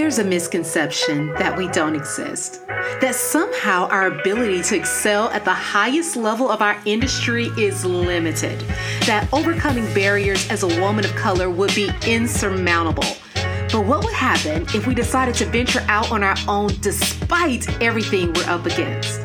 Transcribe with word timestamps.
There's 0.00 0.18
a 0.18 0.24
misconception 0.24 1.34
that 1.34 1.58
we 1.58 1.68
don't 1.68 1.94
exist, 1.94 2.66
that 3.02 3.14
somehow 3.14 3.86
our 3.88 4.06
ability 4.06 4.62
to 4.62 4.76
excel 4.76 5.28
at 5.28 5.44
the 5.44 5.52
highest 5.52 6.16
level 6.16 6.48
of 6.48 6.62
our 6.62 6.80
industry 6.86 7.48
is 7.58 7.84
limited, 7.84 8.60
that 9.04 9.28
overcoming 9.30 9.84
barriers 9.92 10.48
as 10.48 10.62
a 10.62 10.80
woman 10.80 11.04
of 11.04 11.14
color 11.16 11.50
would 11.50 11.74
be 11.74 11.90
insurmountable. 12.06 13.14
But 13.70 13.84
what 13.84 14.02
would 14.02 14.14
happen 14.14 14.62
if 14.74 14.86
we 14.86 14.94
decided 14.94 15.34
to 15.34 15.44
venture 15.44 15.84
out 15.86 16.10
on 16.10 16.22
our 16.22 16.36
own 16.48 16.70
despite 16.80 17.68
everything 17.82 18.32
we're 18.32 18.44
up 18.44 18.64
against? 18.64 19.20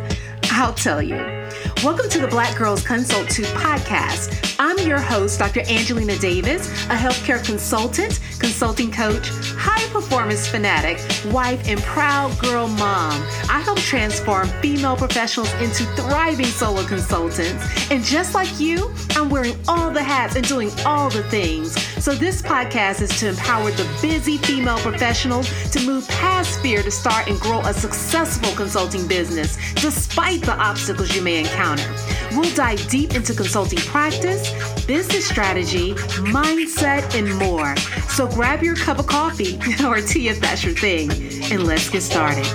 I'll 0.52 0.74
tell 0.74 1.02
you. 1.02 1.35
Welcome 1.84 2.10
to 2.10 2.20
the 2.20 2.28
Black 2.28 2.58
Girls 2.58 2.82
Consult 2.82 3.30
2 3.30 3.44
podcast. 3.44 4.56
I'm 4.58 4.78
your 4.88 5.00
host, 5.00 5.38
Dr. 5.38 5.62
Angelina 5.68 6.18
Davis, 6.18 6.68
a 6.86 6.96
healthcare 6.96 7.44
consultant, 7.46 8.20
consulting 8.40 8.92
coach, 8.92 9.30
high 9.56 9.86
performance 9.92 10.48
fanatic, 10.48 10.98
wife, 11.32 11.68
and 11.68 11.80
proud 11.82 12.38
girl 12.40 12.68
mom. 12.68 13.22
I 13.50 13.62
help 13.64 13.78
transform 13.80 14.48
female 14.62 14.96
professionals 14.96 15.54
into 15.56 15.84
thriving 15.96 16.46
solo 16.46 16.84
consultants. 16.86 17.92
And 17.92 18.04
just 18.04 18.34
like 18.34 18.60
you, 18.60 18.92
I'm 19.12 19.30
wearing 19.30 19.56
all 19.68 19.92
the 19.92 20.04
hats 20.04 20.36
and 20.36 20.48
doing 20.48 20.72
all 20.86 21.10
the 21.10 21.24
things. 21.24 21.76
So 22.06 22.14
this 22.14 22.40
podcast 22.40 23.02
is 23.02 23.20
to 23.20 23.30
empower 23.30 23.72
the 23.72 23.98
busy 24.00 24.38
female 24.38 24.78
professional 24.78 25.42
to 25.42 25.86
move 25.88 26.08
past 26.08 26.60
fear 26.60 26.84
to 26.84 26.92
start 26.92 27.28
and 27.28 27.40
grow 27.40 27.62
a 27.62 27.74
successful 27.74 28.56
consulting 28.56 29.08
business, 29.08 29.58
despite 29.74 30.44
the 30.44 30.54
obstacles 30.54 31.16
you 31.16 31.24
may 31.24 31.40
encounter. 31.40 31.92
We'll 32.34 32.54
dive 32.54 32.88
deep 32.90 33.16
into 33.16 33.34
consulting 33.34 33.80
practice, 33.80 34.52
business 34.86 35.28
strategy, 35.28 35.96
mindset, 36.30 37.16
and 37.18 37.34
more. 37.40 37.76
So 38.08 38.28
grab 38.28 38.62
your 38.62 38.76
cup 38.76 39.00
of 39.00 39.08
coffee 39.08 39.58
or 39.84 40.00
tea 40.00 40.28
if 40.28 40.40
that's 40.40 40.64
your 40.64 40.76
thing, 40.76 41.10
and 41.52 41.64
let's 41.64 41.90
get 41.90 42.04
started. 42.04 42.46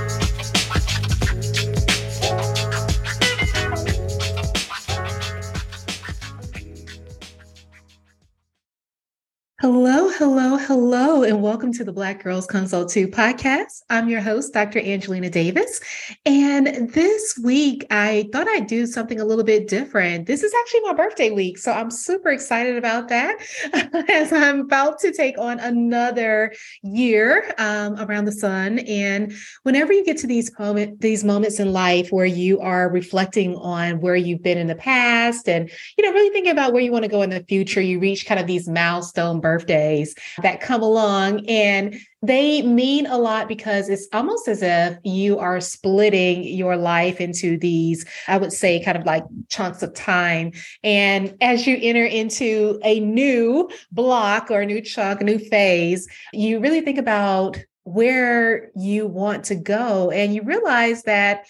Hello, 10.93 11.23
and 11.23 11.41
welcome 11.41 11.73
to 11.73 11.85
the 11.85 11.93
Black 11.93 12.21
Girls 12.21 12.49
Consult 12.49 12.91
2 12.91 13.07
podcast. 13.07 13.83
I'm 13.91 14.09
your 14.09 14.21
host, 14.21 14.53
Dr. 14.53 14.81
Angelina 14.81 15.31
Davis. 15.31 15.81
And 16.27 16.91
this 16.91 17.39
week, 17.45 17.87
I 17.93 18.29
thought 18.33 18.49
I'd 18.49 18.67
do 18.67 18.87
something 18.87 19.21
a 19.21 19.25
little 19.25 19.45
bit 19.45 19.69
different. 19.69 20.27
This 20.27 20.43
is 20.43 20.53
actually 20.53 20.81
my 20.81 20.95
birthday 20.95 21.31
week. 21.31 21.59
So 21.59 21.71
I'm 21.71 21.93
super 21.93 22.31
excited 22.31 22.77
about 22.77 23.07
that 23.07 23.39
as 24.09 24.33
I'm 24.33 24.63
about 24.63 24.99
to 25.03 25.13
take 25.13 25.39
on 25.39 25.61
another 25.61 26.53
year 26.83 27.55
um, 27.59 27.95
around 28.01 28.25
the 28.25 28.33
sun. 28.33 28.81
And 28.81 29.33
whenever 29.63 29.93
you 29.93 30.05
get 30.05 30.17
to 30.19 30.27
these, 30.27 30.51
moment, 30.59 31.01
these 31.01 31.23
moments 31.23 31.61
in 31.61 31.73
life 31.73 32.11
where 32.11 32.27
you 32.27 32.59
are 32.59 32.91
reflecting 32.91 33.55
on 33.55 34.01
where 34.01 34.17
you've 34.17 34.43
been 34.43 34.59
in 34.59 34.67
the 34.67 34.75
past 34.75 35.49
and, 35.49 35.71
you 35.97 36.05
know, 36.05 36.13
really 36.13 36.31
thinking 36.31 36.51
about 36.51 36.73
where 36.73 36.83
you 36.83 36.91
want 36.91 37.05
to 37.05 37.09
go 37.09 37.23
in 37.23 37.31
the 37.31 37.45
future, 37.49 37.81
you 37.81 38.01
reach 38.01 38.27
kind 38.27 38.41
of 38.41 38.49
these 38.49 38.69
milestone 38.69 39.41
birthdays 39.41 40.17
that 40.43 40.61
come 40.61 40.80
along 40.83 41.47
and 41.47 41.99
they 42.23 42.63
mean 42.63 43.07
a 43.07 43.17
lot 43.17 43.49
because 43.49 43.89
it's 43.89 44.07
almost 44.13 44.47
as 44.47 44.63
if 44.63 44.99
you 45.05 45.39
are 45.39 45.61
splitting 45.61 46.45
your 46.45 46.77
life 46.77 47.21
into 47.21 47.57
these, 47.59 48.05
I 48.29 48.37
would 48.37 48.53
say, 48.53 48.83
kind 48.83 48.99
of 48.99 49.07
like 49.07 49.25
chunks 49.49 49.83
of 49.83 49.95
time. 49.95 50.53
And 50.85 51.35
as 51.41 51.67
you 51.67 51.79
enter 51.81 52.05
into 52.05 52.79
a 52.85 53.01
new 53.01 53.71
block 53.91 54.51
or 54.51 54.61
a 54.61 54.67
new 54.67 54.83
chunk, 54.83 55.23
a 55.23 55.25
new 55.25 55.39
phase, 55.39 56.07
you 56.33 56.61
really 56.61 56.83
think 56.83 56.99
about 56.99 57.59
where 57.85 58.71
you 58.77 59.07
want 59.07 59.45
to 59.45 59.55
go. 59.55 60.11
And 60.11 60.35
you 60.35 60.43
realize 60.43 61.05
that 61.05 61.47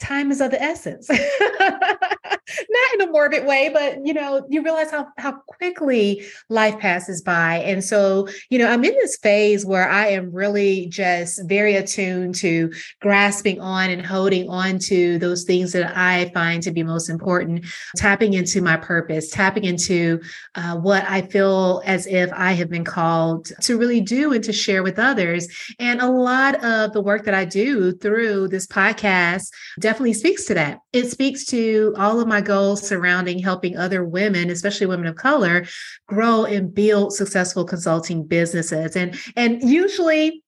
time 0.00 0.30
is 0.30 0.40
of 0.40 0.50
the 0.50 0.60
essence. 0.60 1.08
Not 1.60 2.94
in 2.94 3.02
a 3.02 3.10
morbid 3.10 3.46
way, 3.46 3.70
but 3.72 4.04
you 4.04 4.12
know, 4.12 4.44
you 4.48 4.62
realize 4.62 4.90
how 4.90 5.08
how 5.18 5.32
quickly 5.46 6.24
life 6.48 6.78
passes 6.78 7.22
by. 7.22 7.58
And 7.58 7.84
so, 7.84 8.28
you 8.48 8.58
know, 8.58 8.66
I'm 8.66 8.84
in 8.84 8.94
this 8.94 9.16
phase 9.18 9.64
where 9.64 9.88
I 9.88 10.08
am 10.08 10.32
really 10.32 10.86
just 10.86 11.42
very 11.44 11.76
attuned 11.76 12.34
to 12.36 12.72
grasping 13.00 13.60
on 13.60 13.90
and 13.90 14.04
holding 14.04 14.48
on 14.48 14.78
to 14.80 15.18
those 15.18 15.44
things 15.44 15.72
that 15.72 15.96
I 15.96 16.30
find 16.34 16.62
to 16.64 16.72
be 16.72 16.82
most 16.82 17.08
important, 17.08 17.66
tapping 17.96 18.34
into 18.34 18.60
my 18.62 18.76
purpose, 18.76 19.30
tapping 19.30 19.64
into 19.64 20.20
uh, 20.54 20.76
what 20.76 21.04
I 21.08 21.22
feel 21.22 21.82
as 21.84 22.06
if 22.06 22.32
I 22.32 22.52
have 22.52 22.70
been 22.70 22.84
called 22.84 23.52
to 23.62 23.78
really 23.78 24.00
do 24.00 24.32
and 24.32 24.42
to 24.44 24.52
share 24.52 24.82
with 24.82 24.98
others. 24.98 25.46
And 25.78 26.00
a 26.00 26.10
lot 26.10 26.64
of 26.64 26.92
the 26.92 27.02
work 27.02 27.24
that 27.24 27.34
I 27.34 27.44
do 27.44 27.92
through 27.92 28.48
this 28.48 28.66
podcast 28.66 29.50
definitely 29.90 30.12
speaks 30.12 30.44
to 30.44 30.54
that. 30.54 30.78
It 30.92 31.10
speaks 31.10 31.44
to 31.46 31.92
all 31.98 32.20
of 32.20 32.28
my 32.28 32.40
goals 32.40 32.86
surrounding 32.86 33.40
helping 33.40 33.76
other 33.76 34.04
women, 34.04 34.48
especially 34.48 34.86
women 34.86 35.08
of 35.08 35.16
color, 35.16 35.66
grow 36.06 36.44
and 36.44 36.72
build 36.72 37.12
successful 37.12 37.64
consulting 37.64 38.24
businesses. 38.24 38.94
And 38.94 39.18
and 39.34 39.60
usually 39.68 40.44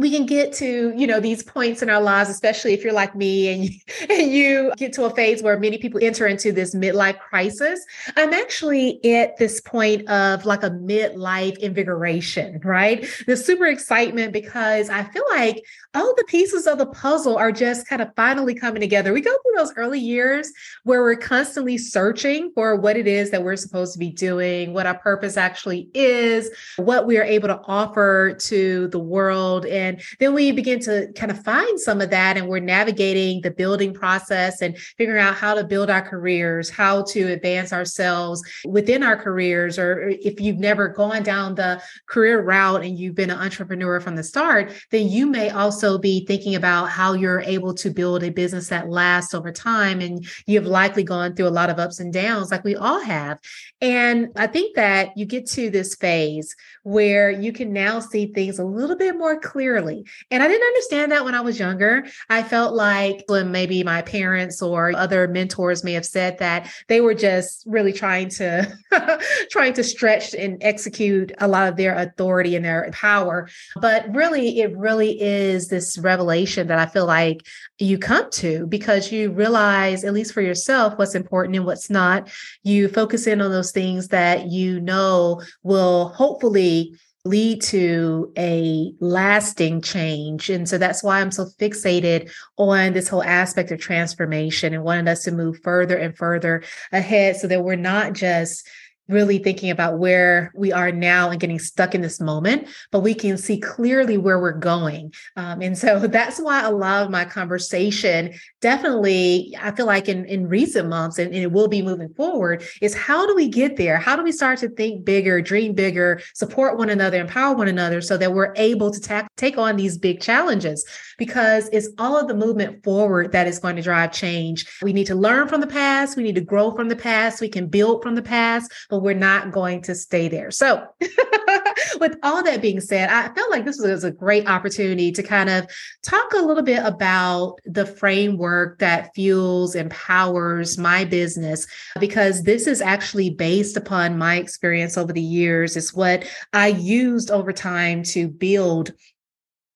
we 0.00 0.10
can 0.10 0.24
get 0.24 0.52
to 0.54 0.94
you 0.96 1.06
know 1.06 1.20
these 1.20 1.42
points 1.42 1.82
in 1.82 1.90
our 1.90 2.00
lives 2.00 2.30
especially 2.30 2.72
if 2.72 2.82
you're 2.82 2.92
like 2.92 3.14
me 3.14 3.52
and 3.52 3.64
you, 3.64 3.70
and 4.08 4.32
you 4.32 4.72
get 4.78 4.94
to 4.94 5.04
a 5.04 5.14
phase 5.14 5.42
where 5.42 5.58
many 5.58 5.76
people 5.76 6.00
enter 6.02 6.26
into 6.26 6.52
this 6.52 6.74
midlife 6.74 7.18
crisis 7.18 7.84
i'm 8.16 8.32
actually 8.32 9.04
at 9.04 9.36
this 9.36 9.60
point 9.60 10.08
of 10.08 10.46
like 10.46 10.62
a 10.62 10.70
midlife 10.70 11.58
invigoration 11.58 12.58
right 12.64 13.06
the 13.26 13.36
super 13.36 13.66
excitement 13.66 14.32
because 14.32 14.88
i 14.88 15.04
feel 15.04 15.24
like 15.30 15.62
all 15.94 16.14
the 16.16 16.24
pieces 16.28 16.66
of 16.66 16.78
the 16.78 16.86
puzzle 16.86 17.36
are 17.36 17.52
just 17.52 17.86
kind 17.86 18.00
of 18.00 18.08
finally 18.16 18.54
coming 18.54 18.80
together 18.80 19.12
we 19.12 19.20
go 19.20 19.30
through 19.30 19.56
those 19.56 19.74
early 19.76 20.00
years 20.00 20.50
where 20.84 21.02
we're 21.02 21.16
constantly 21.16 21.76
searching 21.76 22.50
for 22.54 22.76
what 22.76 22.96
it 22.96 23.06
is 23.06 23.30
that 23.30 23.42
we're 23.42 23.56
supposed 23.56 23.92
to 23.92 23.98
be 23.98 24.10
doing 24.10 24.72
what 24.72 24.86
our 24.86 24.98
purpose 24.98 25.36
actually 25.36 25.88
is 25.94 26.50
what 26.76 27.06
we 27.06 27.18
are 27.18 27.24
able 27.24 27.48
to 27.48 27.60
offer 27.66 28.36
to 28.38 28.88
the 28.88 28.98
world 28.98 29.66
and 29.66 29.90
and 29.90 30.02
then 30.18 30.34
we 30.34 30.52
begin 30.52 30.78
to 30.80 31.10
kind 31.14 31.30
of 31.32 31.42
find 31.42 31.80
some 31.80 32.00
of 32.00 32.10
that 32.10 32.36
and 32.36 32.48
we're 32.48 32.60
navigating 32.60 33.40
the 33.40 33.50
building 33.50 33.92
process 33.92 34.62
and 34.62 34.78
figuring 34.78 35.20
out 35.20 35.34
how 35.34 35.54
to 35.54 35.64
build 35.64 35.90
our 35.90 36.02
careers, 36.02 36.70
how 36.70 37.02
to 37.04 37.32
advance 37.32 37.72
ourselves 37.72 38.42
within 38.64 39.02
our 39.02 39.16
careers. 39.16 39.78
Or 39.78 40.08
if 40.08 40.40
you've 40.40 40.58
never 40.58 40.88
gone 40.88 41.22
down 41.22 41.54
the 41.54 41.82
career 42.06 42.42
route 42.42 42.84
and 42.84 42.98
you've 42.98 43.14
been 43.14 43.30
an 43.30 43.38
entrepreneur 43.38 44.00
from 44.00 44.16
the 44.16 44.22
start, 44.22 44.72
then 44.90 45.08
you 45.08 45.26
may 45.26 45.50
also 45.50 45.79
be 45.98 46.24
thinking 46.26 46.54
about 46.54 46.86
how 46.86 47.12
you're 47.12 47.40
able 47.40 47.74
to 47.74 47.90
build 47.90 48.22
a 48.22 48.30
business 48.30 48.68
that 48.68 48.88
lasts 48.88 49.34
over 49.34 49.52
time. 49.52 50.00
And 50.00 50.26
you've 50.46 50.66
likely 50.66 51.02
gone 51.02 51.34
through 51.34 51.48
a 51.48 51.50
lot 51.50 51.70
of 51.70 51.78
ups 51.78 52.00
and 52.00 52.12
downs 52.12 52.50
like 52.50 52.64
we 52.64 52.76
all 52.76 53.00
have. 53.00 53.38
And 53.80 54.28
I 54.36 54.46
think 54.46 54.76
that 54.76 55.16
you 55.16 55.24
get 55.24 55.46
to 55.50 55.70
this 55.70 55.94
phase 55.94 56.54
where 56.82 57.30
you 57.30 57.52
can 57.52 57.72
now 57.72 58.00
see 58.00 58.26
things 58.26 58.58
a 58.58 58.64
little 58.64 58.96
bit 58.96 59.16
more 59.16 59.38
clearly. 59.38 60.04
And 60.30 60.42
I 60.42 60.48
didn't 60.48 60.66
understand 60.66 61.12
that 61.12 61.24
when 61.24 61.34
I 61.34 61.40
was 61.40 61.58
younger. 61.58 62.06
I 62.28 62.42
felt 62.42 62.74
like 62.74 63.24
when 63.26 63.50
maybe 63.50 63.82
my 63.82 64.02
parents 64.02 64.60
or 64.60 64.94
other 64.94 65.28
mentors 65.28 65.82
may 65.82 65.92
have 65.92 66.06
said 66.06 66.38
that 66.38 66.70
they 66.88 67.00
were 67.00 67.14
just 67.14 67.64
really 67.66 67.92
trying 67.92 68.28
to 68.30 68.70
trying 69.50 69.72
to 69.74 69.84
stretch 69.84 70.34
and 70.34 70.58
execute 70.62 71.32
a 71.38 71.48
lot 71.48 71.68
of 71.68 71.76
their 71.76 71.94
authority 71.94 72.56
and 72.56 72.64
their 72.64 72.90
power. 72.92 73.48
But 73.76 74.14
really 74.14 74.60
it 74.60 74.76
really 74.76 75.20
is 75.20 75.68
this 75.70 75.98
revelation 75.98 76.66
that 76.66 76.78
I 76.78 76.86
feel 76.86 77.06
like 77.06 77.46
you 77.78 77.98
come 77.98 78.30
to 78.32 78.66
because 78.66 79.10
you 79.10 79.30
realize 79.30 80.04
at 80.04 80.12
least 80.12 80.34
for 80.34 80.42
yourself 80.42 80.98
what's 80.98 81.14
important 81.14 81.56
and 81.56 81.64
what's 81.64 81.90
not. 81.90 82.30
You 82.62 82.88
focus 82.88 83.26
in 83.26 83.40
on 83.40 83.50
those 83.50 83.72
things 83.72 84.08
that 84.08 84.46
you 84.48 84.80
know 84.80 85.42
will 85.62 86.08
hopefully 86.08 86.94
lead 87.24 87.60
to 87.60 88.32
a 88.38 88.92
lasting 89.00 89.82
change. 89.82 90.48
And 90.48 90.66
so 90.68 90.78
that's 90.78 91.02
why 91.02 91.20
I'm 91.20 91.30
so 91.30 91.46
fixated 91.58 92.32
on 92.56 92.94
this 92.94 93.08
whole 93.08 93.22
aspect 93.22 93.70
of 93.70 93.78
transformation 93.78 94.72
and 94.72 94.82
wanting 94.82 95.08
us 95.08 95.24
to 95.24 95.32
move 95.32 95.58
further 95.62 95.96
and 95.98 96.16
further 96.16 96.62
ahead 96.92 97.36
so 97.36 97.46
that 97.48 97.62
we're 97.62 97.76
not 97.76 98.14
just 98.14 98.66
really 99.10 99.38
thinking 99.38 99.70
about 99.70 99.98
where 99.98 100.52
we 100.54 100.72
are 100.72 100.92
now 100.92 101.30
and 101.30 101.40
getting 101.40 101.58
stuck 101.58 101.94
in 101.94 102.00
this 102.00 102.20
moment, 102.20 102.68
but 102.90 103.00
we 103.00 103.14
can 103.14 103.36
see 103.36 103.58
clearly 103.58 104.16
where 104.16 104.38
we're 104.38 104.52
going. 104.52 105.12
Um, 105.36 105.60
and 105.62 105.76
so 105.76 105.98
that's 106.06 106.38
why 106.38 106.62
a 106.62 106.70
lot 106.70 107.02
of 107.02 107.10
my 107.10 107.24
conversation 107.24 108.34
definitely, 108.60 109.54
I 109.60 109.72
feel 109.72 109.86
like 109.86 110.08
in, 110.08 110.24
in 110.26 110.48
recent 110.48 110.88
months, 110.88 111.18
and, 111.18 111.34
and 111.34 111.42
it 111.42 111.52
will 111.52 111.68
be 111.68 111.82
moving 111.82 112.12
forward, 112.14 112.64
is 112.80 112.94
how 112.94 113.26
do 113.26 113.34
we 113.34 113.48
get 113.48 113.76
there? 113.76 113.98
How 113.98 114.16
do 114.16 114.22
we 114.22 114.32
start 114.32 114.58
to 114.60 114.68
think 114.68 115.04
bigger, 115.04 115.40
dream 115.40 115.74
bigger, 115.74 116.20
support 116.34 116.78
one 116.78 116.90
another, 116.90 117.20
empower 117.20 117.54
one 117.54 117.68
another 117.68 118.00
so 118.00 118.16
that 118.16 118.32
we're 118.32 118.52
able 118.56 118.90
to 118.90 119.00
ta- 119.00 119.28
take 119.36 119.58
on 119.58 119.76
these 119.76 119.98
big 119.98 120.20
challenges? 120.20 120.84
Because 121.18 121.68
it's 121.72 121.88
all 121.98 122.18
of 122.18 122.28
the 122.28 122.34
movement 122.34 122.82
forward 122.84 123.32
that 123.32 123.46
is 123.46 123.58
going 123.58 123.76
to 123.76 123.82
drive 123.82 124.12
change. 124.12 124.66
We 124.82 124.92
need 124.92 125.06
to 125.06 125.14
learn 125.14 125.48
from 125.48 125.60
the 125.60 125.66
past, 125.66 126.16
we 126.16 126.22
need 126.22 126.34
to 126.36 126.40
grow 126.40 126.70
from 126.70 126.88
the 126.88 126.96
past, 126.96 127.40
we 127.40 127.48
can 127.48 127.66
build 127.66 128.02
from 128.02 128.14
the 128.14 128.22
past, 128.22 128.72
but 128.88 128.99
we're 129.00 129.14
not 129.14 129.52
going 129.52 129.82
to 129.82 129.94
stay 129.94 130.28
there. 130.28 130.50
So, 130.50 130.86
with 132.00 132.16
all 132.22 132.42
that 132.42 132.62
being 132.62 132.80
said, 132.80 133.08
I 133.08 133.32
felt 133.34 133.50
like 133.50 133.64
this 133.64 133.80
was 133.80 134.04
a 134.04 134.10
great 134.10 134.48
opportunity 134.48 135.12
to 135.12 135.22
kind 135.22 135.50
of 135.50 135.66
talk 136.02 136.32
a 136.32 136.42
little 136.42 136.62
bit 136.62 136.84
about 136.84 137.56
the 137.64 137.86
framework 137.86 138.78
that 138.78 139.14
fuels, 139.14 139.74
empowers 139.74 140.78
my 140.78 141.04
business, 141.04 141.66
because 141.98 142.42
this 142.42 142.66
is 142.66 142.80
actually 142.80 143.30
based 143.30 143.76
upon 143.76 144.18
my 144.18 144.36
experience 144.36 144.96
over 144.96 145.12
the 145.12 145.20
years. 145.20 145.76
It's 145.76 145.94
what 145.94 146.28
I 146.52 146.68
used 146.68 147.30
over 147.30 147.52
time 147.52 148.02
to 148.04 148.28
build 148.28 148.92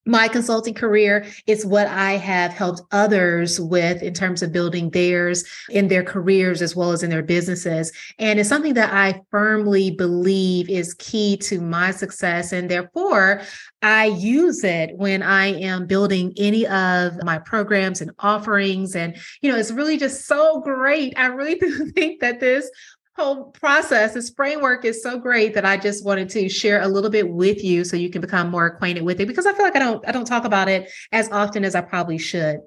my 0.06 0.28
consulting 0.28 0.74
career 0.74 1.26
is 1.46 1.64
what 1.64 1.86
I 1.86 2.12
have 2.12 2.52
helped 2.52 2.82
others 2.92 3.60
with 3.60 4.02
in 4.02 4.12
terms 4.12 4.42
of 4.42 4.52
building 4.52 4.90
theirs 4.90 5.44
in 5.70 5.88
their 5.88 6.02
careers 6.02 6.62
as 6.62 6.76
well 6.76 6.92
as 6.92 7.02
in 7.02 7.10
their 7.10 7.22
businesses. 7.22 7.92
And 8.18 8.38
it's 8.38 8.48
something 8.48 8.74
that 8.74 8.92
I 8.92 9.22
firmly 9.30 9.90
believe 9.90 10.68
is 10.68 10.94
key 10.94 11.36
to 11.38 11.60
my 11.60 11.90
success. 11.90 12.52
And 12.52 12.70
therefore, 12.70 13.42
I 13.82 14.06
use 14.06 14.64
it 14.64 14.96
when 14.96 15.22
I 15.22 15.46
am 15.46 15.86
building 15.86 16.32
any 16.36 16.66
of 16.66 17.22
my 17.22 17.38
programs 17.38 18.00
and 18.00 18.10
offerings. 18.18 18.96
And, 18.96 19.16
you 19.40 19.50
know, 19.50 19.58
it's 19.58 19.70
really 19.70 19.96
just 19.96 20.26
so 20.26 20.60
great. 20.60 21.14
I 21.16 21.26
really 21.26 21.54
do 21.58 21.90
think 21.90 22.20
that 22.20 22.40
this 22.40 22.70
whole 23.16 23.44
process, 23.52 24.14
this 24.14 24.30
framework 24.30 24.84
is 24.84 25.02
so 25.02 25.18
great 25.18 25.54
that 25.54 25.64
I 25.64 25.76
just 25.76 26.04
wanted 26.04 26.28
to 26.30 26.48
share 26.48 26.82
a 26.82 26.88
little 26.88 27.10
bit 27.10 27.28
with 27.28 27.62
you 27.62 27.84
so 27.84 27.96
you 27.96 28.10
can 28.10 28.20
become 28.20 28.50
more 28.50 28.66
acquainted 28.66 29.04
with 29.04 29.20
it 29.20 29.26
because 29.26 29.46
I 29.46 29.52
feel 29.52 29.64
like 29.64 29.76
I 29.76 29.80
don't 29.80 30.06
I 30.06 30.12
don't 30.12 30.26
talk 30.26 30.44
about 30.44 30.68
it 30.68 30.90
as 31.12 31.30
often 31.30 31.64
as 31.64 31.74
I 31.74 31.80
probably 31.80 32.18
should. 32.18 32.60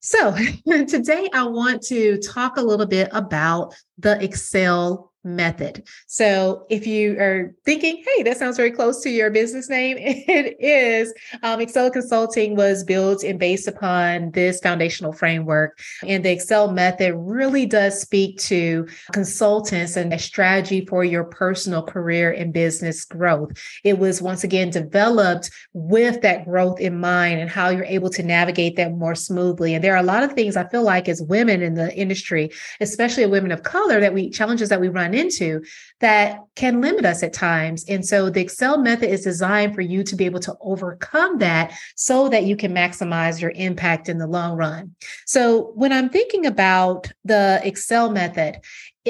So, 0.00 0.34
today 0.66 1.28
I 1.32 1.44
want 1.44 1.82
to 1.84 2.18
talk 2.18 2.56
a 2.56 2.62
little 2.62 2.86
bit 2.86 3.08
about 3.12 3.74
the 3.98 4.22
Excel 4.22 5.12
method. 5.36 5.86
So 6.06 6.66
if 6.70 6.86
you 6.86 7.18
are 7.18 7.54
thinking, 7.64 8.04
hey, 8.06 8.22
that 8.24 8.38
sounds 8.38 8.56
very 8.56 8.70
close 8.70 9.02
to 9.02 9.10
your 9.10 9.30
business 9.30 9.68
name, 9.68 9.96
it 10.00 10.56
is. 10.60 11.12
Um, 11.42 11.60
Excel 11.60 11.90
Consulting 11.90 12.56
was 12.56 12.84
built 12.84 13.22
and 13.22 13.38
based 13.38 13.68
upon 13.68 14.30
this 14.32 14.60
foundational 14.60 15.12
framework. 15.12 15.78
And 16.06 16.24
the 16.24 16.30
Excel 16.30 16.72
method 16.72 17.14
really 17.16 17.66
does 17.66 18.00
speak 18.00 18.38
to 18.40 18.86
consultants 19.12 19.96
and 19.96 20.12
a 20.12 20.18
strategy 20.18 20.86
for 20.86 21.04
your 21.04 21.24
personal 21.24 21.82
career 21.82 22.32
and 22.32 22.52
business 22.52 23.04
growth. 23.04 23.52
It 23.84 23.98
was 23.98 24.22
once 24.22 24.44
again 24.44 24.70
developed 24.70 25.50
with 25.72 26.22
that 26.22 26.44
growth 26.44 26.80
in 26.80 26.98
mind 26.98 27.40
and 27.40 27.50
how 27.50 27.68
you're 27.68 27.84
able 27.84 28.10
to 28.10 28.22
navigate 28.22 28.76
that 28.76 28.92
more 28.92 29.14
smoothly. 29.14 29.74
And 29.74 29.84
there 29.84 29.94
are 29.94 29.98
a 29.98 30.02
lot 30.02 30.22
of 30.22 30.32
things 30.32 30.56
I 30.56 30.68
feel 30.68 30.82
like 30.82 31.08
as 31.08 31.22
women 31.22 31.62
in 31.62 31.74
the 31.74 31.94
industry, 31.94 32.50
especially 32.80 33.26
women 33.26 33.52
of 33.52 33.62
color, 33.62 34.00
that 34.00 34.14
we 34.14 34.30
challenges 34.30 34.68
that 34.68 34.80
we 34.80 34.88
run 34.88 35.14
into 35.18 35.62
that 36.00 36.38
can 36.54 36.80
limit 36.80 37.04
us 37.04 37.22
at 37.22 37.32
times. 37.32 37.84
And 37.88 38.06
so 38.06 38.30
the 38.30 38.40
Excel 38.40 38.78
method 38.78 39.10
is 39.10 39.22
designed 39.22 39.74
for 39.74 39.80
you 39.80 40.02
to 40.04 40.16
be 40.16 40.24
able 40.24 40.40
to 40.40 40.56
overcome 40.60 41.38
that 41.38 41.72
so 41.96 42.28
that 42.28 42.44
you 42.44 42.56
can 42.56 42.72
maximize 42.72 43.40
your 43.40 43.52
impact 43.54 44.08
in 44.08 44.18
the 44.18 44.26
long 44.26 44.56
run. 44.56 44.94
So 45.26 45.72
when 45.74 45.92
I'm 45.92 46.08
thinking 46.08 46.46
about 46.46 47.10
the 47.24 47.60
Excel 47.64 48.10
method, 48.10 48.60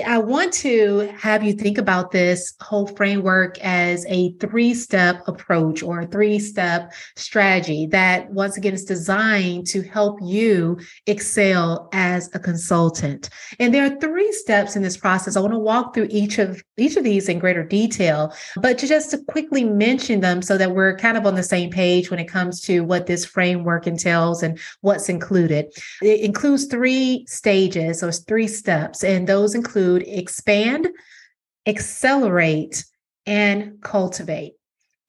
I 0.02 0.18
want 0.18 0.52
to 0.54 1.12
have 1.18 1.42
you 1.42 1.52
think 1.52 1.78
about 1.78 2.10
this 2.10 2.54
whole 2.60 2.86
framework 2.86 3.58
as 3.60 4.04
a 4.08 4.32
three 4.34 4.74
step 4.74 5.26
approach 5.26 5.82
or 5.82 6.00
a 6.00 6.06
three 6.06 6.38
step 6.38 6.92
strategy 7.16 7.86
that, 7.86 8.30
once 8.30 8.56
again, 8.56 8.74
is 8.74 8.84
designed 8.84 9.66
to 9.68 9.82
help 9.82 10.18
you 10.22 10.78
excel 11.06 11.88
as 11.92 12.30
a 12.34 12.38
consultant. 12.38 13.30
And 13.58 13.72
there 13.72 13.84
are 13.84 14.00
three 14.00 14.32
steps 14.32 14.76
in 14.76 14.82
this 14.82 14.96
process. 14.96 15.36
I 15.36 15.40
want 15.40 15.54
to 15.54 15.58
walk 15.58 15.94
through 15.94 16.08
each 16.10 16.38
of 16.38 16.62
each 16.76 16.96
of 16.96 17.04
these 17.04 17.28
in 17.28 17.38
greater 17.38 17.64
detail, 17.64 18.32
but 18.56 18.78
to 18.78 18.86
just 18.86 19.10
to 19.10 19.18
quickly 19.18 19.64
mention 19.64 20.20
them 20.20 20.42
so 20.42 20.58
that 20.58 20.74
we're 20.74 20.96
kind 20.96 21.16
of 21.16 21.26
on 21.26 21.34
the 21.34 21.42
same 21.42 21.70
page 21.70 22.10
when 22.10 22.20
it 22.20 22.28
comes 22.28 22.60
to 22.62 22.80
what 22.80 23.06
this 23.06 23.24
framework 23.24 23.86
entails 23.86 24.42
and 24.42 24.58
what's 24.82 25.08
included. 25.08 25.66
It 26.02 26.20
includes 26.20 26.66
three 26.66 27.24
stages, 27.26 28.02
it's 28.02 28.18
three 28.20 28.48
steps, 28.48 29.02
and 29.02 29.26
those 29.26 29.54
include 29.54 29.87
include 29.88 30.18
expand, 30.18 30.88
accelerate, 31.66 32.84
and 33.26 33.80
cultivate. 33.82 34.54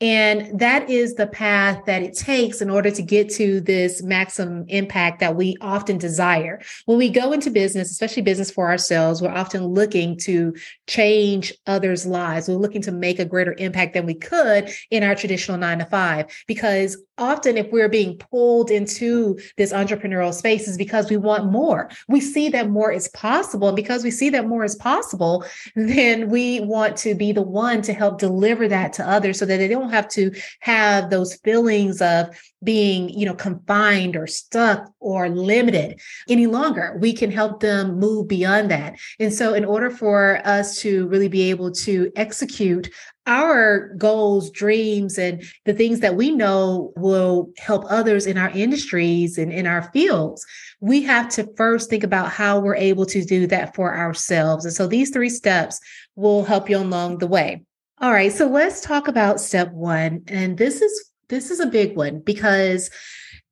And 0.01 0.57
that 0.61 0.89
is 0.89 1.15
the 1.15 1.27
path 1.27 1.83
that 1.85 2.01
it 2.01 2.15
takes 2.15 2.61
in 2.61 2.69
order 2.69 2.89
to 2.89 3.01
get 3.01 3.29
to 3.31 3.59
this 3.59 4.01
maximum 4.01 4.63
impact 4.69 5.19
that 5.19 5.35
we 5.35 5.57
often 5.59 5.97
desire. 5.97 6.61
When 6.85 6.97
we 6.97 7.09
go 7.09 7.33
into 7.33 7.51
business, 7.51 7.91
especially 7.91 8.21
business 8.21 8.49
for 8.49 8.69
ourselves, 8.69 9.21
we're 9.21 9.27
often 9.27 9.65
looking 9.65 10.17
to 10.19 10.55
change 10.87 11.53
others' 11.67 12.05
lives. 12.05 12.47
We're 12.47 12.55
looking 12.55 12.81
to 12.83 12.93
make 12.93 13.19
a 13.19 13.25
greater 13.25 13.55
impact 13.57 13.93
than 13.93 14.05
we 14.05 14.13
could 14.13 14.71
in 14.89 15.03
our 15.03 15.15
traditional 15.15 15.57
nine 15.57 15.79
to 15.79 15.85
five. 15.85 16.27
Because 16.47 17.03
often, 17.19 17.57
if 17.57 17.71
we're 17.71 17.89
being 17.89 18.17
pulled 18.17 18.71
into 18.71 19.37
this 19.57 19.73
entrepreneurial 19.73 20.33
space, 20.33 20.67
is 20.67 20.77
because 20.77 21.09
we 21.09 21.17
want 21.17 21.51
more. 21.51 21.89
We 22.07 22.21
see 22.21 22.49
that 22.49 22.69
more 22.69 22.91
is 22.91 23.07
possible. 23.09 23.67
And 23.67 23.75
because 23.75 24.03
we 24.03 24.11
see 24.11 24.29
that 24.31 24.47
more 24.47 24.63
is 24.63 24.75
possible, 24.75 25.45
then 25.75 26.29
we 26.29 26.61
want 26.61 26.97
to 26.97 27.15
be 27.15 27.31
the 27.31 27.41
one 27.41 27.81
to 27.83 27.93
help 27.93 28.19
deliver 28.19 28.67
that 28.67 28.93
to 28.93 29.07
others 29.07 29.39
so 29.39 29.45
that 29.45 29.57
they 29.57 29.67
don't 29.67 29.89
have 29.91 30.07
to 30.09 30.31
have 30.61 31.09
those 31.09 31.35
feelings 31.35 32.01
of 32.01 32.27
being, 32.63 33.09
you 33.09 33.25
know, 33.25 33.33
confined 33.33 34.15
or 34.15 34.27
stuck 34.27 34.91
or 34.99 35.29
limited 35.29 35.99
any 36.27 36.45
longer. 36.45 36.97
We 36.99 37.13
can 37.13 37.31
help 37.31 37.61
them 37.61 37.99
move 37.99 38.27
beyond 38.27 38.69
that. 38.71 38.99
And 39.19 39.33
so 39.33 39.53
in 39.53 39.63
order 39.63 39.89
for 39.89 40.41
us 40.43 40.77
to 40.81 41.07
really 41.07 41.29
be 41.29 41.49
able 41.49 41.71
to 41.71 42.11
execute 42.15 42.89
our 43.29 43.93
goals, 43.95 44.49
dreams, 44.49 45.19
and 45.19 45.43
the 45.65 45.73
things 45.73 45.99
that 45.99 46.15
we 46.15 46.31
know 46.31 46.91
will 46.97 47.51
help 47.59 47.85
others 47.87 48.25
in 48.25 48.37
our 48.37 48.49
industries 48.49 49.37
and 49.37 49.53
in 49.53 49.67
our 49.67 49.83
fields, 49.91 50.43
we 50.81 51.03
have 51.03 51.29
to 51.29 51.47
first 51.55 51.91
think 51.91 52.03
about 52.03 52.31
how 52.31 52.59
we're 52.59 52.75
able 52.75 53.05
to 53.05 53.23
do 53.23 53.45
that 53.45 53.75
for 53.75 53.95
ourselves. 53.95 54.65
And 54.65 54.73
so 54.73 54.87
these 54.87 55.11
three 55.11 55.29
steps 55.29 55.79
will 56.15 56.43
help 56.43 56.69
you 56.69 56.77
along 56.77 57.19
the 57.19 57.27
way. 57.27 57.63
All 58.01 58.11
right, 58.11 58.33
so 58.33 58.47
let's 58.47 58.81
talk 58.81 59.07
about 59.07 59.39
step 59.39 59.71
1 59.71 60.23
and 60.27 60.57
this 60.57 60.81
is 60.81 61.11
this 61.27 61.51
is 61.51 61.59
a 61.59 61.67
big 61.67 61.95
one 61.95 62.21
because 62.21 62.89